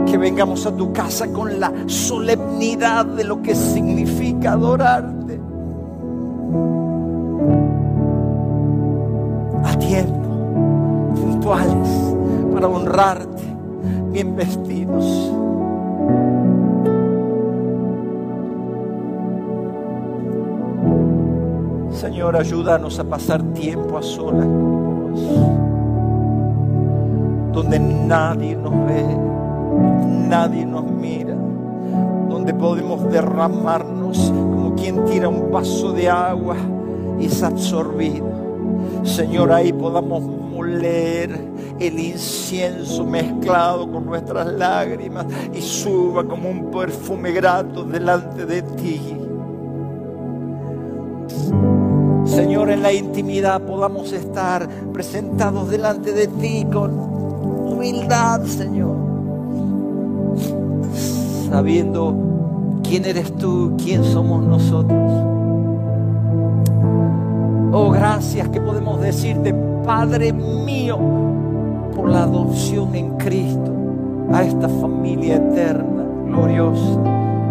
Que 0.05 0.15
vengamos 0.19 0.67
a 0.67 0.75
tu 0.75 0.93
casa 0.93 1.27
con 1.33 1.59
la 1.59 1.73
solemnidad 1.87 3.03
de 3.03 3.23
lo 3.23 3.41
que 3.41 3.55
significa 3.55 4.51
adorarte. 4.51 5.39
A 9.63 9.79
tiempo, 9.79 11.15
puntuales, 11.15 11.89
para 12.53 12.67
honrarte, 12.67 13.43
bien 14.11 14.35
vestidos. 14.35 14.64
Señor, 22.25 22.41
ayúdanos 22.41 22.97
a 22.97 23.03
pasar 23.03 23.43
tiempo 23.53 23.99
a 23.99 24.01
solas 24.01 24.47
con 24.47 25.11
vos, 25.11 25.21
donde 27.53 27.77
nadie 27.77 28.55
nos 28.55 28.73
ve, 28.87 29.05
nadie 30.27 30.65
nos 30.65 30.85
mira, 30.85 31.35
donde 32.27 32.51
podemos 32.55 33.07
derramarnos 33.11 34.31
como 34.31 34.73
quien 34.73 35.05
tira 35.05 35.29
un 35.29 35.51
vaso 35.51 35.91
de 35.93 36.09
agua 36.09 36.55
y 37.19 37.27
es 37.27 37.43
absorbido. 37.43 38.25
Señor, 39.03 39.51
ahí 39.51 39.71
podamos 39.71 40.23
moler 40.23 41.39
el 41.79 41.99
incienso 41.99 43.05
mezclado 43.05 43.91
con 43.91 44.03
nuestras 44.03 44.47
lágrimas 44.47 45.27
y 45.53 45.61
suba 45.61 46.23
como 46.23 46.49
un 46.49 46.71
perfume 46.71 47.31
grato 47.33 47.83
delante 47.83 48.47
de 48.47 48.63
ti. 48.63 49.24
La 52.85 52.93
intimidad 52.93 53.61
podamos 53.61 54.13
estar 54.13 54.69
presentados 54.93 55.71
delante 55.71 56.13
de 56.13 56.27
ti 56.27 56.67
con 56.71 56.91
humildad, 56.93 58.43
Señor. 58.43 58.95
Sabiendo 61.49 62.15
quién 62.83 63.05
eres 63.05 63.35
tú, 63.37 63.75
quién 63.83 64.03
somos 64.03 64.43
nosotros. 64.43 65.11
Oh, 67.73 67.89
gracias 67.89 68.49
que 68.49 68.61
podemos 68.61 69.01
decirte, 69.01 69.51
Padre 69.83 70.31
mío, 70.31 70.99
por 71.95 72.07
la 72.07 72.21
adopción 72.21 72.93
en 72.93 73.17
Cristo 73.17 73.73
a 74.31 74.43
esta 74.43 74.69
familia 74.69 75.37
eterna, 75.37 76.05
gloriosa, 76.27 77.01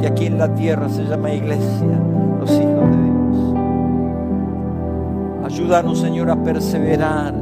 que 0.01 0.07
aquí 0.07 0.27
en 0.27 0.39
la 0.39 0.55
tierra 0.55 0.89
se 0.89 1.03
llama 1.03 1.33
iglesia, 1.33 1.99
los 2.39 2.51
hijos 2.53 2.89
de 2.89 2.97
Dios. 2.99 3.04
Ayúdanos, 5.45 5.99
Señor, 5.99 6.31
a 6.31 6.43
perseverar, 6.43 7.35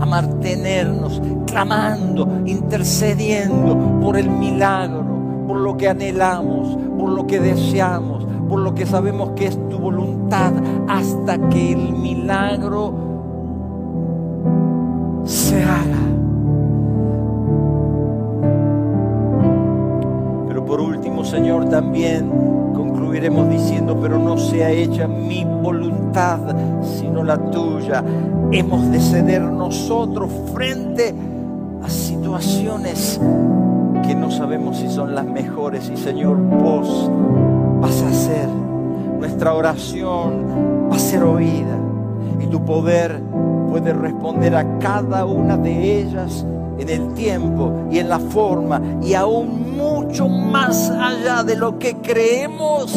a 0.00 0.06
mantenernos 0.06 1.20
clamando, 1.46 2.28
intercediendo 2.46 4.00
por 4.00 4.16
el 4.16 4.30
milagro, 4.30 5.04
por 5.48 5.58
lo 5.58 5.76
que 5.76 5.88
anhelamos, 5.88 6.78
por 6.96 7.10
lo 7.10 7.26
que 7.26 7.40
deseamos, 7.40 8.24
por 8.48 8.60
lo 8.60 8.74
que 8.74 8.86
sabemos 8.86 9.30
que 9.30 9.46
es 9.46 9.68
tu 9.68 9.78
voluntad, 9.78 10.52
hasta 10.88 11.36
que 11.48 11.72
el 11.72 11.92
milagro 11.92 12.94
se 15.24 15.64
haga. 15.64 15.98
Pero 20.46 20.64
por 20.64 20.80
último, 20.80 21.24
Señor, 21.24 21.68
también 21.68 22.30
concluiremos 23.12 23.50
diciendo, 23.50 23.98
pero 24.00 24.18
no 24.18 24.38
sea 24.38 24.70
hecha 24.70 25.06
mi 25.06 25.44
voluntad, 25.44 26.40
sino 26.82 27.22
la 27.22 27.36
tuya. 27.36 28.02
Hemos 28.50 28.90
de 28.90 29.00
ceder 29.00 29.42
nosotros 29.42 30.30
frente 30.54 31.12
a 31.82 31.90
situaciones 31.90 33.20
que 34.02 34.14
no 34.14 34.30
sabemos 34.30 34.78
si 34.78 34.88
son 34.88 35.14
las 35.14 35.26
mejores. 35.26 35.90
Y 35.90 35.98
Señor, 35.98 36.38
vos 36.38 37.10
vas 37.82 38.00
a 38.00 38.08
hacer, 38.08 38.48
nuestra 39.18 39.52
oración 39.52 40.88
va 40.90 40.96
a 40.96 40.98
ser 40.98 41.22
oída. 41.22 41.76
Y 42.40 42.46
tu 42.46 42.64
poder 42.64 43.20
puede 43.72 43.94
responder 43.94 44.54
a 44.54 44.78
cada 44.80 45.24
una 45.24 45.56
de 45.56 46.00
ellas 46.00 46.44
en 46.78 46.90
el 46.90 47.14
tiempo 47.14 47.72
y 47.90 48.00
en 48.00 48.10
la 48.10 48.18
forma 48.18 48.82
y 49.00 49.14
aún 49.14 49.78
mucho 49.78 50.28
más 50.28 50.90
allá 50.90 51.42
de 51.42 51.56
lo 51.56 51.78
que 51.78 51.96
creemos 51.96 52.94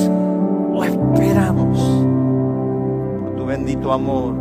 o 0.73 0.83
esperamos. 0.83 1.79
Por 3.23 3.35
tu 3.37 3.45
bendito 3.45 3.93
amor 3.93 4.33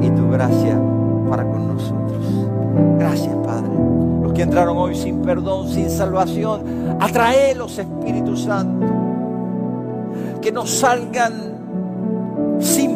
y 0.00 0.08
tu 0.10 0.30
gracia 0.30 0.80
para 1.28 1.44
con 1.44 1.66
nosotros. 1.66 2.48
Gracias, 3.00 3.34
Padre. 3.44 3.72
Los 4.22 4.32
que 4.34 4.42
entraron 4.42 4.76
hoy 4.76 4.94
sin 4.94 5.20
perdón, 5.20 5.68
sin 5.68 5.90
salvación, 5.90 6.62
los 7.56 7.76
Espíritu 7.76 8.36
Santo. 8.36 8.86
Que 10.40 10.52
nos 10.52 10.70
salgan 10.70 11.53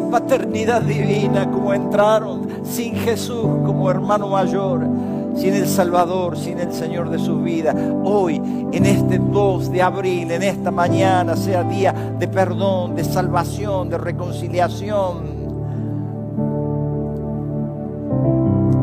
paternidad 0.09 0.81
divina 0.81 1.49
como 1.49 1.73
entraron, 1.73 2.47
sin 2.63 2.95
Jesús 2.95 3.45
como 3.65 3.89
hermano 3.89 4.27
mayor, 4.27 4.87
sin 5.35 5.53
el 5.53 5.67
Salvador, 5.67 6.37
sin 6.37 6.59
el 6.59 6.73
Señor 6.73 7.09
de 7.09 7.19
su 7.19 7.41
vida. 7.41 7.75
Hoy, 8.03 8.41
en 8.71 8.85
este 8.85 9.19
2 9.19 9.71
de 9.71 9.81
abril, 9.81 10.31
en 10.31 10.43
esta 10.43 10.71
mañana, 10.71 11.35
sea 11.35 11.63
día 11.63 11.93
de 11.93 12.27
perdón, 12.27 12.95
de 12.95 13.03
salvación, 13.03 13.89
de 13.89 13.97
reconciliación. 13.97 15.39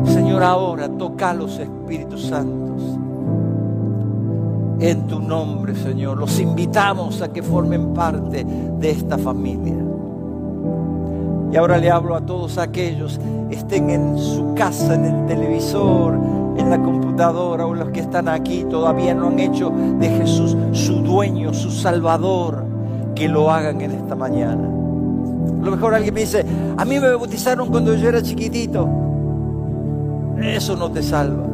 Señor, 0.05 0.43
ahora 0.43 0.89
toca 0.89 1.31
a 1.31 1.33
los 1.33 1.59
Espíritus 1.59 2.27
Santos. 2.27 2.81
En 4.79 5.07
tu 5.07 5.19
nombre, 5.19 5.75
Señor, 5.75 6.17
los 6.17 6.39
invitamos 6.39 7.21
a 7.21 7.33
que 7.33 7.41
formen 7.41 7.93
parte 7.93 8.43
de 8.43 8.89
esta 8.91 9.17
familia. 9.17 9.96
Y 11.51 11.55
ahora 11.55 11.77
le 11.77 11.89
hablo 11.89 12.15
a 12.15 12.21
todos 12.21 12.57
aquellos, 12.57 13.19
estén 13.49 13.89
en 13.89 14.17
su 14.17 14.53
casa, 14.53 14.95
en 14.95 15.05
el 15.05 15.25
televisor, 15.27 16.15
en 16.57 16.69
la 16.69 16.81
computadora 16.81 17.65
o 17.65 17.73
los 17.73 17.89
que 17.89 18.01
están 18.01 18.27
aquí, 18.27 18.65
todavía 18.69 19.13
no 19.13 19.27
han 19.27 19.39
hecho 19.39 19.71
de 19.99 20.09
Jesús 20.09 20.57
su 20.73 21.01
dueño, 21.01 21.53
su 21.53 21.71
salvador, 21.71 22.65
que 23.15 23.27
lo 23.29 23.49
hagan 23.49 23.79
en 23.81 23.91
esta 23.91 24.15
mañana. 24.15 24.67
A 25.61 25.65
lo 25.65 25.71
mejor 25.71 25.93
alguien 25.95 26.13
me 26.13 26.21
dice, 26.21 26.45
a 26.77 26.85
mí 26.85 26.99
me 26.99 27.09
bautizaron 27.09 27.69
cuando 27.69 27.95
yo 27.95 28.09
era 28.09 28.21
chiquitito. 28.21 28.87
Eso 30.41 30.75
no 30.75 30.91
te 30.91 31.01
salva. 31.01 31.45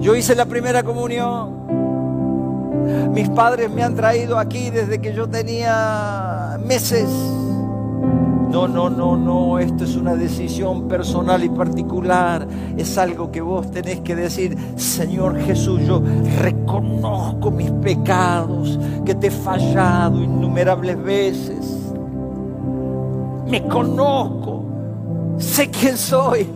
Yo 0.00 0.16
hice 0.16 0.34
la 0.34 0.46
primera 0.46 0.82
comunión. 0.82 1.62
Mis 3.12 3.28
padres 3.28 3.70
me 3.70 3.82
han 3.84 3.94
traído 3.94 4.38
aquí 4.38 4.70
desde 4.70 5.00
que 5.00 5.14
yo 5.14 5.28
tenía 5.28 6.58
meses 6.66 7.08
no, 8.52 8.68
no, 8.68 8.90
no, 8.90 9.16
no, 9.16 9.58
esto 9.58 9.84
es 9.84 9.96
una 9.96 10.14
decisión 10.14 10.86
personal 10.86 11.42
y 11.42 11.48
particular. 11.48 12.46
Es 12.76 12.98
algo 12.98 13.32
que 13.32 13.40
vos 13.40 13.70
tenés 13.70 14.00
que 14.00 14.14
decir, 14.14 14.58
Señor 14.76 15.40
Jesús, 15.40 15.80
yo 15.86 16.02
reconozco 16.38 17.50
mis 17.50 17.70
pecados, 17.70 18.78
que 19.06 19.14
te 19.14 19.28
he 19.28 19.30
fallado 19.30 20.22
innumerables 20.22 21.02
veces. 21.02 21.92
Me 23.48 23.66
conozco, 23.66 24.64
sé 25.38 25.70
quién 25.70 25.96
soy, 25.96 26.46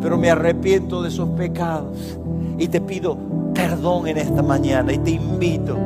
pero 0.00 0.18
me 0.18 0.28
arrepiento 0.28 1.02
de 1.02 1.08
esos 1.08 1.28
pecados 1.30 2.18
y 2.58 2.66
te 2.66 2.80
pido 2.80 3.16
perdón 3.54 4.08
en 4.08 4.18
esta 4.18 4.42
mañana 4.42 4.92
y 4.92 4.98
te 4.98 5.12
invito 5.12 5.76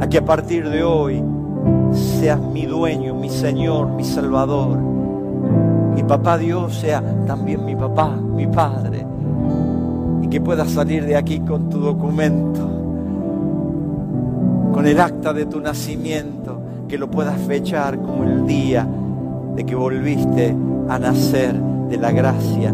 a 0.00 0.08
que 0.08 0.16
a 0.16 0.24
partir 0.24 0.66
de 0.68 0.82
hoy 0.82 1.22
seas 1.92 2.40
mi 2.40 2.66
dueño, 2.66 3.14
mi 3.14 3.30
Señor, 3.30 3.88
mi 3.88 4.04
Salvador. 4.04 4.78
Y 5.96 6.02
papá 6.02 6.38
Dios 6.38 6.74
sea 6.74 7.02
también 7.26 7.64
mi 7.64 7.74
papá, 7.74 8.10
mi 8.10 8.46
padre. 8.46 9.06
Y 10.22 10.28
que 10.28 10.40
puedas 10.40 10.70
salir 10.70 11.04
de 11.04 11.16
aquí 11.16 11.40
con 11.40 11.68
tu 11.68 11.78
documento, 11.78 12.68
con 14.72 14.86
el 14.86 15.00
acta 15.00 15.32
de 15.32 15.46
tu 15.46 15.60
nacimiento, 15.60 16.60
que 16.88 16.98
lo 16.98 17.10
puedas 17.10 17.38
fechar 17.42 17.98
como 17.98 18.24
el 18.24 18.46
día 18.46 18.86
de 19.54 19.64
que 19.64 19.74
volviste 19.74 20.56
a 20.88 20.98
nacer 20.98 21.54
de 21.88 21.96
la 21.96 22.12
gracia 22.12 22.72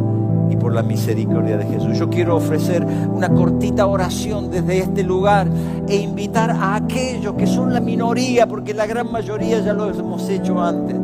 y 0.51 0.57
por 0.57 0.73
la 0.73 0.83
misericordia 0.83 1.57
de 1.57 1.67
Jesús. 1.67 1.99
Yo 1.99 2.09
quiero 2.09 2.37
ofrecer 2.37 2.85
una 2.85 3.29
cortita 3.29 3.87
oración 3.87 4.51
desde 4.51 4.79
este 4.79 5.03
lugar 5.03 5.49
e 5.89 5.97
invitar 5.97 6.51
a 6.51 6.77
aquellos 6.77 7.35
que 7.35 7.47
son 7.47 7.73
la 7.73 7.81
minoría, 7.81 8.47
porque 8.47 8.75
la 8.75 8.87
gran 8.87 9.11
mayoría 9.11 9.61
ya 9.61 9.73
lo 9.73 9.91
hemos 9.91 10.29
hecho 10.29 10.61
antes, 10.61 10.97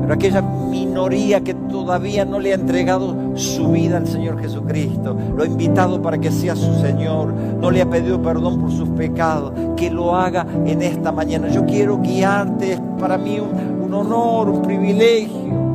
pero 0.00 0.14
aquella 0.14 0.40
minoría 0.42 1.40
que 1.40 1.54
todavía 1.54 2.24
no 2.24 2.38
le 2.38 2.52
ha 2.52 2.54
entregado 2.54 3.36
su 3.36 3.70
vida 3.72 3.98
al 3.98 4.06
Señor 4.06 4.40
Jesucristo, 4.40 5.16
lo 5.36 5.42
ha 5.42 5.46
invitado 5.46 6.00
para 6.00 6.18
que 6.18 6.30
sea 6.30 6.56
su 6.56 6.74
Señor, 6.80 7.32
no 7.60 7.70
le 7.70 7.82
ha 7.82 7.90
pedido 7.90 8.20
perdón 8.22 8.60
por 8.60 8.70
sus 8.70 8.88
pecados, 8.90 9.52
que 9.76 9.90
lo 9.90 10.16
haga 10.16 10.46
en 10.64 10.82
esta 10.82 11.12
mañana. 11.12 11.48
Yo 11.48 11.64
quiero 11.66 11.98
guiarte, 11.98 12.72
es 12.72 12.80
para 12.98 13.18
mí 13.18 13.38
un, 13.38 13.84
un 13.84 13.94
honor, 13.94 14.48
un 14.48 14.62
privilegio 14.62 15.67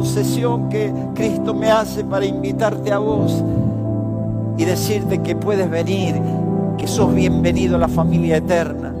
concesión 0.00 0.70
que 0.70 0.90
Cristo 1.14 1.52
me 1.52 1.70
hace 1.70 2.04
para 2.04 2.24
invitarte 2.24 2.90
a 2.90 2.96
vos 2.96 3.44
y 4.56 4.64
decirte 4.64 5.18
que 5.18 5.36
puedes 5.36 5.68
venir, 5.68 6.14
que 6.78 6.88
sos 6.88 7.14
bienvenido 7.14 7.76
a 7.76 7.78
la 7.78 7.88
familia 7.88 8.38
eterna, 8.38 8.94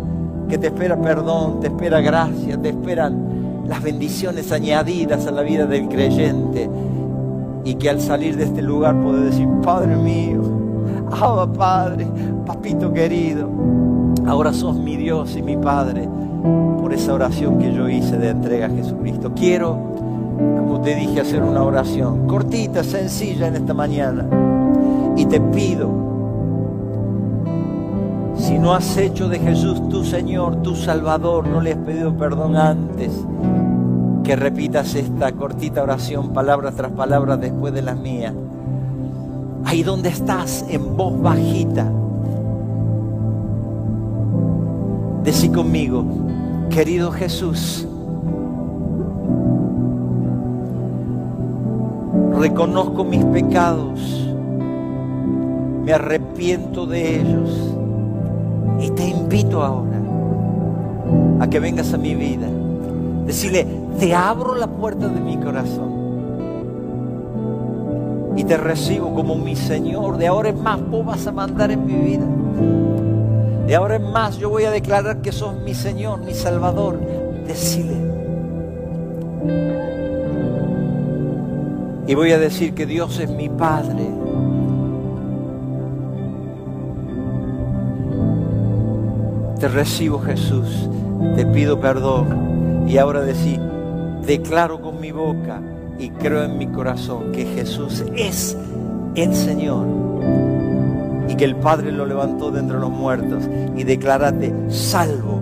que 0.46 0.58
te 0.58 0.66
espera 0.66 1.00
perdón, 1.00 1.60
te 1.60 1.68
espera 1.68 2.02
gracia, 2.02 2.60
te 2.60 2.68
esperan 2.68 3.64
las 3.66 3.82
bendiciones 3.82 4.52
añadidas 4.52 5.26
a 5.26 5.30
la 5.30 5.40
vida 5.40 5.64
del 5.64 5.88
creyente 5.88 6.68
y 7.64 7.76
que 7.76 7.88
al 7.88 8.02
salir 8.02 8.36
de 8.36 8.44
este 8.44 8.60
lugar 8.60 9.00
puedes 9.00 9.24
decir, 9.24 9.48
Padre 9.62 9.96
mío, 9.96 10.42
Abba 11.12 11.50
Padre, 11.50 12.06
papito 12.44 12.92
querido, 12.92 13.48
ahora 14.26 14.52
sos 14.52 14.76
mi 14.76 14.98
Dios 14.98 15.34
y 15.34 15.40
mi 15.40 15.56
Padre 15.56 16.06
por 16.78 16.92
esa 16.92 17.14
oración 17.14 17.56
que 17.56 17.72
yo 17.72 17.88
hice 17.88 18.18
de 18.18 18.28
entrega 18.28 18.66
a 18.66 18.70
Jesucristo. 18.70 19.32
Quiero 19.34 19.99
como 20.58 20.80
te 20.80 20.94
dije, 20.94 21.20
hacer 21.20 21.42
una 21.42 21.62
oración 21.62 22.26
cortita, 22.26 22.82
sencilla 22.82 23.48
en 23.48 23.56
esta 23.56 23.74
mañana. 23.74 24.26
Y 25.16 25.26
te 25.26 25.40
pido, 25.40 25.88
si 28.36 28.58
no 28.58 28.74
has 28.74 28.96
hecho 28.96 29.28
de 29.28 29.38
Jesús 29.38 29.88
tu 29.88 30.04
Señor, 30.04 30.62
tu 30.62 30.74
Salvador, 30.74 31.46
no 31.46 31.60
le 31.60 31.72
has 31.72 31.78
pedido 31.78 32.16
perdón 32.16 32.56
antes, 32.56 33.12
que 34.24 34.36
repitas 34.36 34.94
esta 34.94 35.32
cortita 35.32 35.82
oración, 35.82 36.30
palabra 36.30 36.72
tras 36.72 36.92
palabra, 36.92 37.36
después 37.36 37.74
de 37.74 37.82
las 37.82 37.98
mías. 37.98 38.34
Ahí 39.64 39.82
donde 39.82 40.08
estás, 40.08 40.64
en 40.68 40.96
voz 40.96 41.20
bajita. 41.20 41.90
Decí 45.22 45.50
conmigo, 45.50 46.04
querido 46.70 47.10
Jesús, 47.12 47.86
reconozco 52.40 53.04
mis 53.04 53.22
pecados, 53.26 54.00
me 55.84 55.92
arrepiento 55.92 56.86
de 56.86 57.20
ellos 57.20 57.76
Y 58.80 58.90
te 58.90 59.08
invito 59.08 59.62
ahora 59.62 60.00
a 61.40 61.48
que 61.48 61.60
vengas 61.60 61.92
a 61.92 61.98
mi 61.98 62.14
vida. 62.14 62.46
Decirle, 63.26 63.66
te 63.98 64.14
abro 64.14 64.54
la 64.54 64.66
puerta 64.66 65.08
de 65.08 65.20
mi 65.20 65.36
corazón. 65.36 65.90
Y 68.36 68.44
te 68.44 68.56
recibo 68.56 69.14
como 69.14 69.34
mi 69.36 69.56
Señor. 69.56 70.16
De 70.16 70.26
ahora 70.26 70.50
en 70.50 70.62
más 70.62 70.80
vos 70.88 71.04
vas 71.04 71.26
a 71.26 71.32
mandar 71.32 71.70
en 71.70 71.86
mi 71.86 71.94
vida. 71.94 72.26
De 73.66 73.74
ahora 73.74 73.96
en 73.96 74.10
más 74.12 74.38
yo 74.38 74.48
voy 74.50 74.64
a 74.64 74.70
declarar 74.70 75.20
que 75.20 75.32
sos 75.32 75.54
mi 75.62 75.74
Señor, 75.74 76.20
mi 76.20 76.32
Salvador. 76.32 76.98
Decile. 77.46 77.96
Y 82.10 82.14
voy 82.16 82.32
a 82.32 82.40
decir 82.40 82.74
que 82.74 82.86
Dios 82.86 83.20
es 83.20 83.30
mi 83.30 83.48
Padre. 83.48 84.04
Te 89.60 89.68
recibo 89.68 90.18
Jesús, 90.18 90.88
te 91.36 91.46
pido 91.46 91.78
perdón. 91.78 92.88
Y 92.88 92.98
ahora 92.98 93.20
decir, 93.20 93.60
declaro 94.26 94.80
con 94.80 95.00
mi 95.00 95.12
boca 95.12 95.62
y 96.00 96.10
creo 96.10 96.42
en 96.42 96.58
mi 96.58 96.66
corazón 96.66 97.30
que 97.30 97.44
Jesús 97.44 98.02
es 98.16 98.56
el 99.14 99.32
Señor 99.32 99.86
y 101.28 101.36
que 101.36 101.44
el 101.44 101.54
Padre 101.54 101.92
lo 101.92 102.06
levantó 102.06 102.50
de 102.50 102.58
entre 102.58 102.80
los 102.80 102.90
muertos 102.90 103.48
y 103.76 103.84
declárate 103.84 104.52
salvo, 104.68 105.40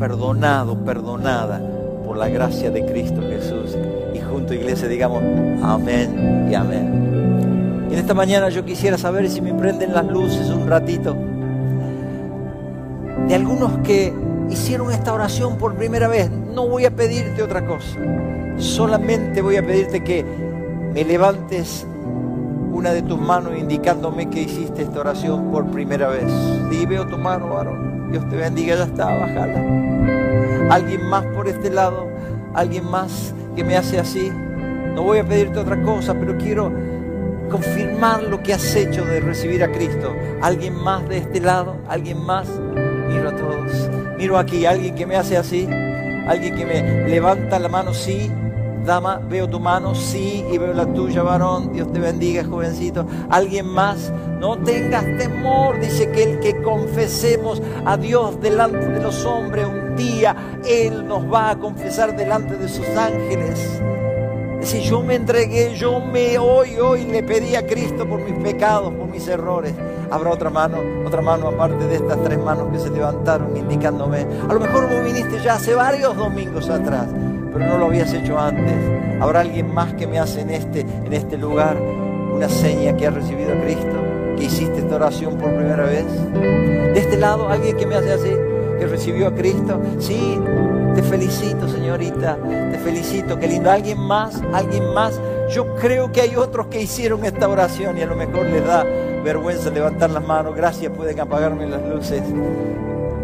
perdonado, 0.00 0.76
perdonada 0.84 1.62
por 2.04 2.16
la 2.16 2.28
gracia 2.28 2.72
de 2.72 2.84
Cristo 2.84 3.22
Jesús. 3.22 3.76
Junto 4.30 4.54
iglesia 4.54 4.88
digamos 4.88 5.22
amén 5.62 6.48
y 6.50 6.54
amén. 6.54 7.88
En 7.90 7.98
esta 7.98 8.14
mañana 8.14 8.48
yo 8.48 8.64
quisiera 8.64 8.96
saber 8.96 9.28
si 9.28 9.40
me 9.40 9.52
prenden 9.52 9.92
las 9.92 10.06
luces 10.06 10.48
un 10.50 10.68
ratito 10.68 11.16
de 13.26 13.34
algunos 13.34 13.78
que 13.78 14.12
hicieron 14.48 14.90
esta 14.90 15.12
oración 15.12 15.56
por 15.56 15.74
primera 15.74 16.08
vez. 16.08 16.30
No 16.30 16.66
voy 16.68 16.84
a 16.84 16.90
pedirte 16.90 17.42
otra 17.42 17.66
cosa. 17.66 17.98
Solamente 18.58 19.42
voy 19.42 19.56
a 19.56 19.66
pedirte 19.66 20.02
que 20.02 20.24
me 20.92 21.04
levantes 21.04 21.86
una 22.72 22.92
de 22.92 23.02
tus 23.02 23.20
manos 23.20 23.52
indicándome 23.58 24.30
que 24.30 24.42
hiciste 24.42 24.82
esta 24.82 25.00
oración 25.00 25.50
por 25.50 25.66
primera 25.70 26.08
vez. 26.08 26.30
Y 26.70 26.86
veo 26.86 27.06
tu 27.06 27.18
mano, 27.18 27.48
varón. 27.48 28.10
Dios 28.10 28.28
te 28.28 28.36
bendiga, 28.36 28.76
ya 28.76 28.84
está, 28.84 29.06
bájala. 29.06 29.60
Alguien 30.70 31.04
más 31.06 31.24
por 31.26 31.48
este 31.48 31.70
lado, 31.70 32.08
alguien 32.54 32.88
más 32.90 33.34
que 33.54 33.64
me 33.64 33.76
hace 33.76 33.98
así. 33.98 34.30
No 34.94 35.02
voy 35.02 35.18
a 35.18 35.24
pedirte 35.24 35.58
otra 35.58 35.80
cosa, 35.82 36.14
pero 36.14 36.36
quiero 36.36 36.72
confirmar 37.50 38.22
lo 38.22 38.42
que 38.42 38.54
has 38.54 38.74
hecho 38.74 39.04
de 39.04 39.20
recibir 39.20 39.62
a 39.62 39.70
Cristo. 39.70 40.14
Alguien 40.40 40.74
más 40.74 41.08
de 41.08 41.18
este 41.18 41.40
lado, 41.40 41.76
alguien 41.88 42.24
más. 42.24 42.48
Miro 43.08 43.28
a 43.28 43.36
todos. 43.36 43.90
Miro 44.16 44.38
aquí, 44.38 44.66
alguien 44.66 44.94
que 44.94 45.06
me 45.06 45.16
hace 45.16 45.36
así. 45.36 45.68
Alguien 46.26 46.54
que 46.54 46.64
me 46.64 47.08
levanta 47.08 47.58
la 47.58 47.68
mano, 47.68 47.92
sí. 47.92 48.30
Dama, 48.84 49.20
veo 49.28 49.48
tu 49.48 49.60
mano, 49.60 49.94
sí, 49.94 50.44
y 50.50 50.58
veo 50.58 50.72
la 50.72 50.86
tuya, 50.86 51.22
varón. 51.22 51.72
Dios 51.72 51.92
te 51.92 51.98
bendiga, 51.98 52.44
jovencito. 52.44 53.06
Alguien 53.28 53.66
más, 53.66 54.12
no 54.38 54.58
tengas 54.58 55.04
temor. 55.18 55.78
Dice 55.80 56.10
que 56.10 56.22
el 56.24 56.40
que 56.40 56.62
confesemos 56.62 57.62
a 57.84 57.96
Dios 57.96 58.40
delante 58.40 58.86
de 58.86 59.00
los 59.00 59.24
hombres, 59.24 59.66
un 59.66 59.96
día 59.96 60.34
Él 60.64 61.06
nos 61.06 61.30
va 61.32 61.50
a 61.50 61.58
confesar 61.58 62.16
delante 62.16 62.56
de 62.56 62.68
sus 62.68 62.86
ángeles. 62.96 63.80
Si 64.62 64.82
yo 64.82 65.02
me 65.02 65.14
entregué, 65.14 65.74
yo 65.74 66.00
me 66.00 66.38
hoy, 66.38 66.78
hoy 66.78 67.04
le 67.06 67.22
pedí 67.22 67.56
a 67.56 67.66
Cristo 67.66 68.06
por 68.06 68.20
mis 68.20 68.34
pecados, 68.34 68.92
por 68.92 69.08
mis 69.08 69.26
errores. 69.26 69.74
Habrá 70.10 70.30
otra 70.30 70.50
mano, 70.50 70.78
otra 71.06 71.22
mano 71.22 71.48
aparte 71.48 71.86
de 71.86 71.96
estas 71.96 72.22
tres 72.22 72.38
manos 72.38 72.68
que 72.70 72.78
se 72.78 72.90
levantaron 72.90 73.56
indicándome. 73.56 74.26
A 74.48 74.52
lo 74.52 74.60
mejor 74.60 74.88
vos 74.88 75.02
viniste 75.02 75.40
ya 75.42 75.54
hace 75.54 75.74
varios 75.74 76.14
domingos 76.14 76.68
atrás, 76.68 77.08
pero 77.52 77.66
no 77.66 77.78
lo 77.78 77.86
habías 77.86 78.12
hecho 78.12 78.38
antes. 78.38 78.74
Habrá 79.20 79.40
alguien 79.40 79.72
más 79.72 79.94
que 79.94 80.06
me 80.06 80.18
hace 80.18 80.40
en 80.40 80.50
este, 80.50 80.80
en 80.80 81.12
este 81.12 81.36
lugar 81.36 81.76
una 82.32 82.48
seña 82.48 82.96
que 82.96 83.06
ha 83.06 83.10
recibido 83.10 83.52
a 83.52 83.60
Cristo, 83.60 84.36
que 84.36 84.44
hiciste 84.44 84.78
esta 84.78 84.96
oración 84.96 85.36
por 85.36 85.54
primera 85.54 85.84
vez. 85.84 86.06
De 86.32 86.98
este 86.98 87.16
lado, 87.16 87.48
alguien 87.48 87.76
que 87.76 87.86
me 87.86 87.96
hace 87.96 88.12
así, 88.12 88.30
que 88.78 88.86
recibió 88.86 89.28
a 89.28 89.34
Cristo. 89.34 89.80
Sí, 89.98 90.38
te 90.94 91.02
felicito, 91.02 91.68
señorita. 91.68 92.38
Te 92.72 92.78
felicito. 92.78 93.38
Qué 93.38 93.48
lindo. 93.48 93.70
¿Alguien 93.70 93.98
más? 93.98 94.40
¿Alguien 94.52 94.92
más? 94.94 95.20
Yo 95.50 95.74
creo 95.76 96.10
que 96.12 96.22
hay 96.22 96.36
otros 96.36 96.68
que 96.68 96.80
hicieron 96.80 97.24
esta 97.24 97.48
oración 97.48 97.98
y 97.98 98.02
a 98.02 98.06
lo 98.06 98.16
mejor 98.16 98.46
les 98.46 98.64
da 98.64 98.84
vergüenza 99.24 99.70
levantar 99.70 100.10
las 100.10 100.26
manos. 100.26 100.54
Gracias, 100.56 100.92
pueden 100.96 101.20
apagarme 101.20 101.66
las 101.66 101.82
luces. 101.82 102.22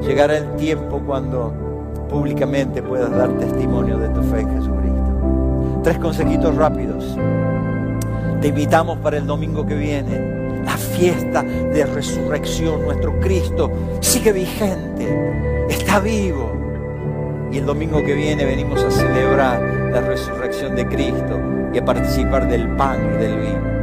Llegará 0.03 0.37
el 0.37 0.57
tiempo 0.57 1.01
cuando 1.07 1.66
públicamente 2.09 2.83
puedas 2.83 3.11
dar 3.11 3.31
testimonio 3.39 3.99
de 3.99 4.09
tu 4.09 4.23
fe 4.23 4.41
en 4.41 4.51
Jesucristo. 4.51 5.81
Tres 5.83 5.99
consejitos 5.99 6.55
rápidos. 6.57 7.17
Te 8.41 8.49
invitamos 8.49 8.99
para 8.99 9.19
el 9.19 9.27
domingo 9.27 9.65
que 9.67 9.75
viene. 9.75 10.63
La 10.65 10.77
fiesta 10.77 11.43
de 11.43 11.87
resurrección. 11.87 12.83
Nuestro 12.83 13.19
Cristo 13.21 13.71
sigue 14.01 14.33
vigente. 14.33 15.67
Está 15.69 16.01
vivo 16.01 16.57
y 17.53 17.59
el 17.59 17.67
domingo 17.67 18.03
que 18.05 18.15
viene 18.15 18.45
venimos 18.45 18.83
a 18.83 18.91
celebrar 18.91 19.61
la 19.93 20.01
resurrección 20.01 20.75
de 20.75 20.87
Cristo 20.87 21.41
y 21.73 21.79
a 21.79 21.85
participar 21.85 22.49
del 22.49 22.69
pan 22.77 23.15
y 23.15 23.19
del 23.19 23.41
vino. 23.41 23.77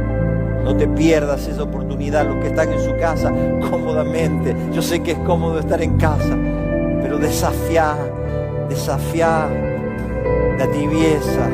No 0.64 0.76
te 0.76 0.88
pierdas 0.88 1.46
esa 1.46 1.62
oportunidad, 1.62 2.26
los 2.26 2.36
que 2.36 2.48
están 2.48 2.72
en 2.72 2.80
su 2.80 2.96
casa 2.96 3.32
cómodamente. 3.70 4.54
Yo 4.72 4.80
sé 4.80 5.00
que 5.02 5.12
es 5.12 5.18
cómodo 5.18 5.58
estar 5.58 5.82
en 5.82 5.96
casa, 5.98 6.36
pero 7.04 7.18
desafiar, 7.18 7.98
desafiar 8.70 9.50
la 10.58 10.66
tibieza, 10.68 11.50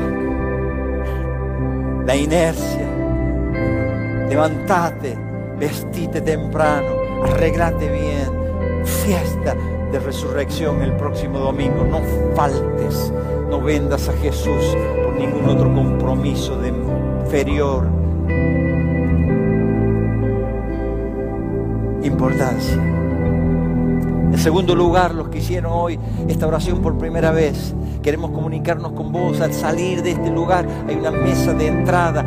la 2.07 2.15
inercia. 2.15 2.87
Levantate, 4.29 5.19
vestite 5.59 6.21
temprano, 6.21 6.87
arreglate 7.25 7.91
bien, 7.91 8.31
fiesta, 8.85 9.57
de 9.91 9.99
resurrección 9.99 10.83
el 10.83 10.93
próximo 10.93 11.41
domingo. 11.41 11.83
No 11.83 12.01
faltes, 12.37 13.13
no 13.49 13.61
vendas 13.61 14.09
a 14.09 14.13
Jesús 14.13 14.77
por 15.05 15.15
ningún 15.15 15.49
otro 15.49 15.75
compromiso 15.75 16.61
de 16.61 16.69
inferior 16.69 17.89
importancia. 22.05 23.00
Segundo 24.41 24.75
lugar, 24.75 25.15
los 25.15 25.29
que 25.29 25.37
hicieron 25.37 25.71
hoy 25.71 25.99
esta 26.27 26.47
oración 26.47 26.81
por 26.81 26.97
primera 26.97 27.31
vez, 27.31 27.75
queremos 28.03 28.31
comunicarnos 28.31 28.93
con 28.93 29.13
vos 29.13 29.39
al 29.43 29.53
salir 29.53 30.03
de 30.03 30.13
este 30.13 30.31
lugar. 30.31 30.67
Hay 30.89 30.95
una 30.95 31.11
mesa 31.11 31.53
de 31.53 31.67
entrada. 31.67 32.25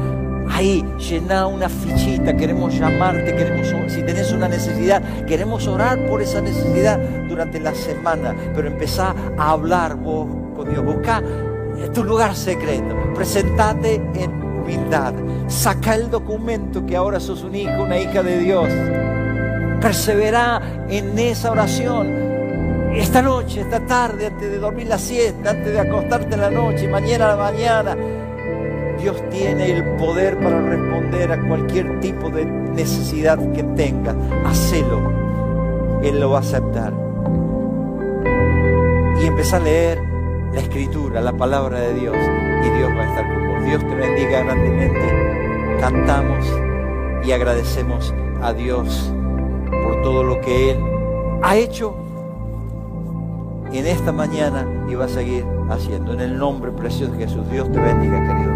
Ahí, 0.47 0.86
llena 0.99 1.47
una 1.47 1.70
fichita, 1.70 2.38
queremos 2.38 2.78
llamarte, 2.78 3.36
queremos, 3.36 3.68
si 3.91 4.03
tenés 4.03 4.32
una 4.32 4.47
necesidad, 4.47 5.01
queremos 5.26 5.66
orar 5.66 6.05
por 6.05 6.22
esa 6.22 6.39
necesidad 6.39 6.99
durante 7.28 7.59
la 7.59 7.74
semana, 7.74 8.36
pero 8.53 8.68
empezá 8.68 9.16
a 9.36 9.49
hablar 9.49 9.95
vos 9.95 10.28
con 10.55 10.70
Dios, 10.70 10.86
busca 10.86 11.24
tu 11.95 12.03
lugar 12.03 12.36
secreto, 12.36 12.95
presentate 13.16 13.95
en 14.14 14.32
humildad, 14.61 15.16
saca 15.47 15.95
el 15.95 16.11
documento 16.11 16.86
que 16.86 16.95
ahora 16.95 17.20
sos 17.20 17.43
un 17.43 17.55
hijo, 17.55 17.82
una 17.82 17.97
hija 17.97 18.22
de 18.22 18.38
Dios, 18.38 18.70
persevera 19.84 20.62
en 20.88 21.20
esa 21.20 21.52
oración, 21.52 22.08
esta 22.96 23.22
noche, 23.22 23.60
esta 23.60 23.86
tarde, 23.86 24.28
antes 24.28 24.50
de 24.50 24.58
dormir 24.58 24.88
la 24.88 24.98
siesta, 24.98 25.50
antes 25.50 25.74
de 25.74 25.78
acostarte 25.78 26.36
en 26.36 26.40
la 26.40 26.50
noche, 26.50 26.88
mañana 26.88 27.26
a 27.26 27.36
la 27.36 27.52
mañana, 27.52 27.98
Dios 28.98 29.22
tiene 29.30 29.74
el 29.74 29.84
poder 29.98 30.40
para 30.40 30.62
responder 30.62 31.34
a 31.34 31.48
cualquier 31.50 32.00
tipo 32.00 32.30
de 32.30 32.46
necesidad 32.46 33.38
que 33.52 33.62
tengas. 33.62 34.16
Hacelo. 34.46 36.00
Él 36.02 36.18
lo 36.18 36.30
va 36.30 36.38
a 36.38 36.42
aceptar. 36.42 36.94
Y 39.22 39.26
empieza 39.26 39.58
a 39.58 39.60
leer 39.60 40.02
la 40.54 40.62
escritura, 40.62 41.20
la 41.20 41.34
palabra 41.34 41.82
de 41.82 41.94
Dios. 41.94 42.16
Y 42.16 42.70
Dios 42.78 42.90
va 42.90 43.02
a 43.02 43.10
estar 43.10 43.34
con 43.34 43.48
vos. 43.50 43.66
Dios 43.66 43.82
te 43.86 43.96
bendiga 43.96 44.44
grandemente. 44.44 45.78
Cantamos 45.82 46.46
y 47.26 47.34
agradecemos 47.34 48.14
a 48.42 48.54
Dios 48.54 49.14
todo 50.04 50.24
lo 50.24 50.41
que 50.41 50.72
Él 50.72 50.80
ha 51.41 51.56
hecho 51.56 51.95
en 53.72 53.88
esta 53.88 54.12
mañana 54.12 54.68
y 54.88 54.95
va 54.95 55.06
a 55.06 55.10
seguir 55.10 55.45
haciendo. 55.70 56.14
En 56.14 56.20
el 56.20 56.38
nombre 56.38 56.72
precioso 56.72 57.14
de 57.14 57.26
Jesús. 57.26 57.49
Dios 57.49 57.72
te 57.72 57.80
bendiga, 57.80 58.22
querido. 58.28 58.53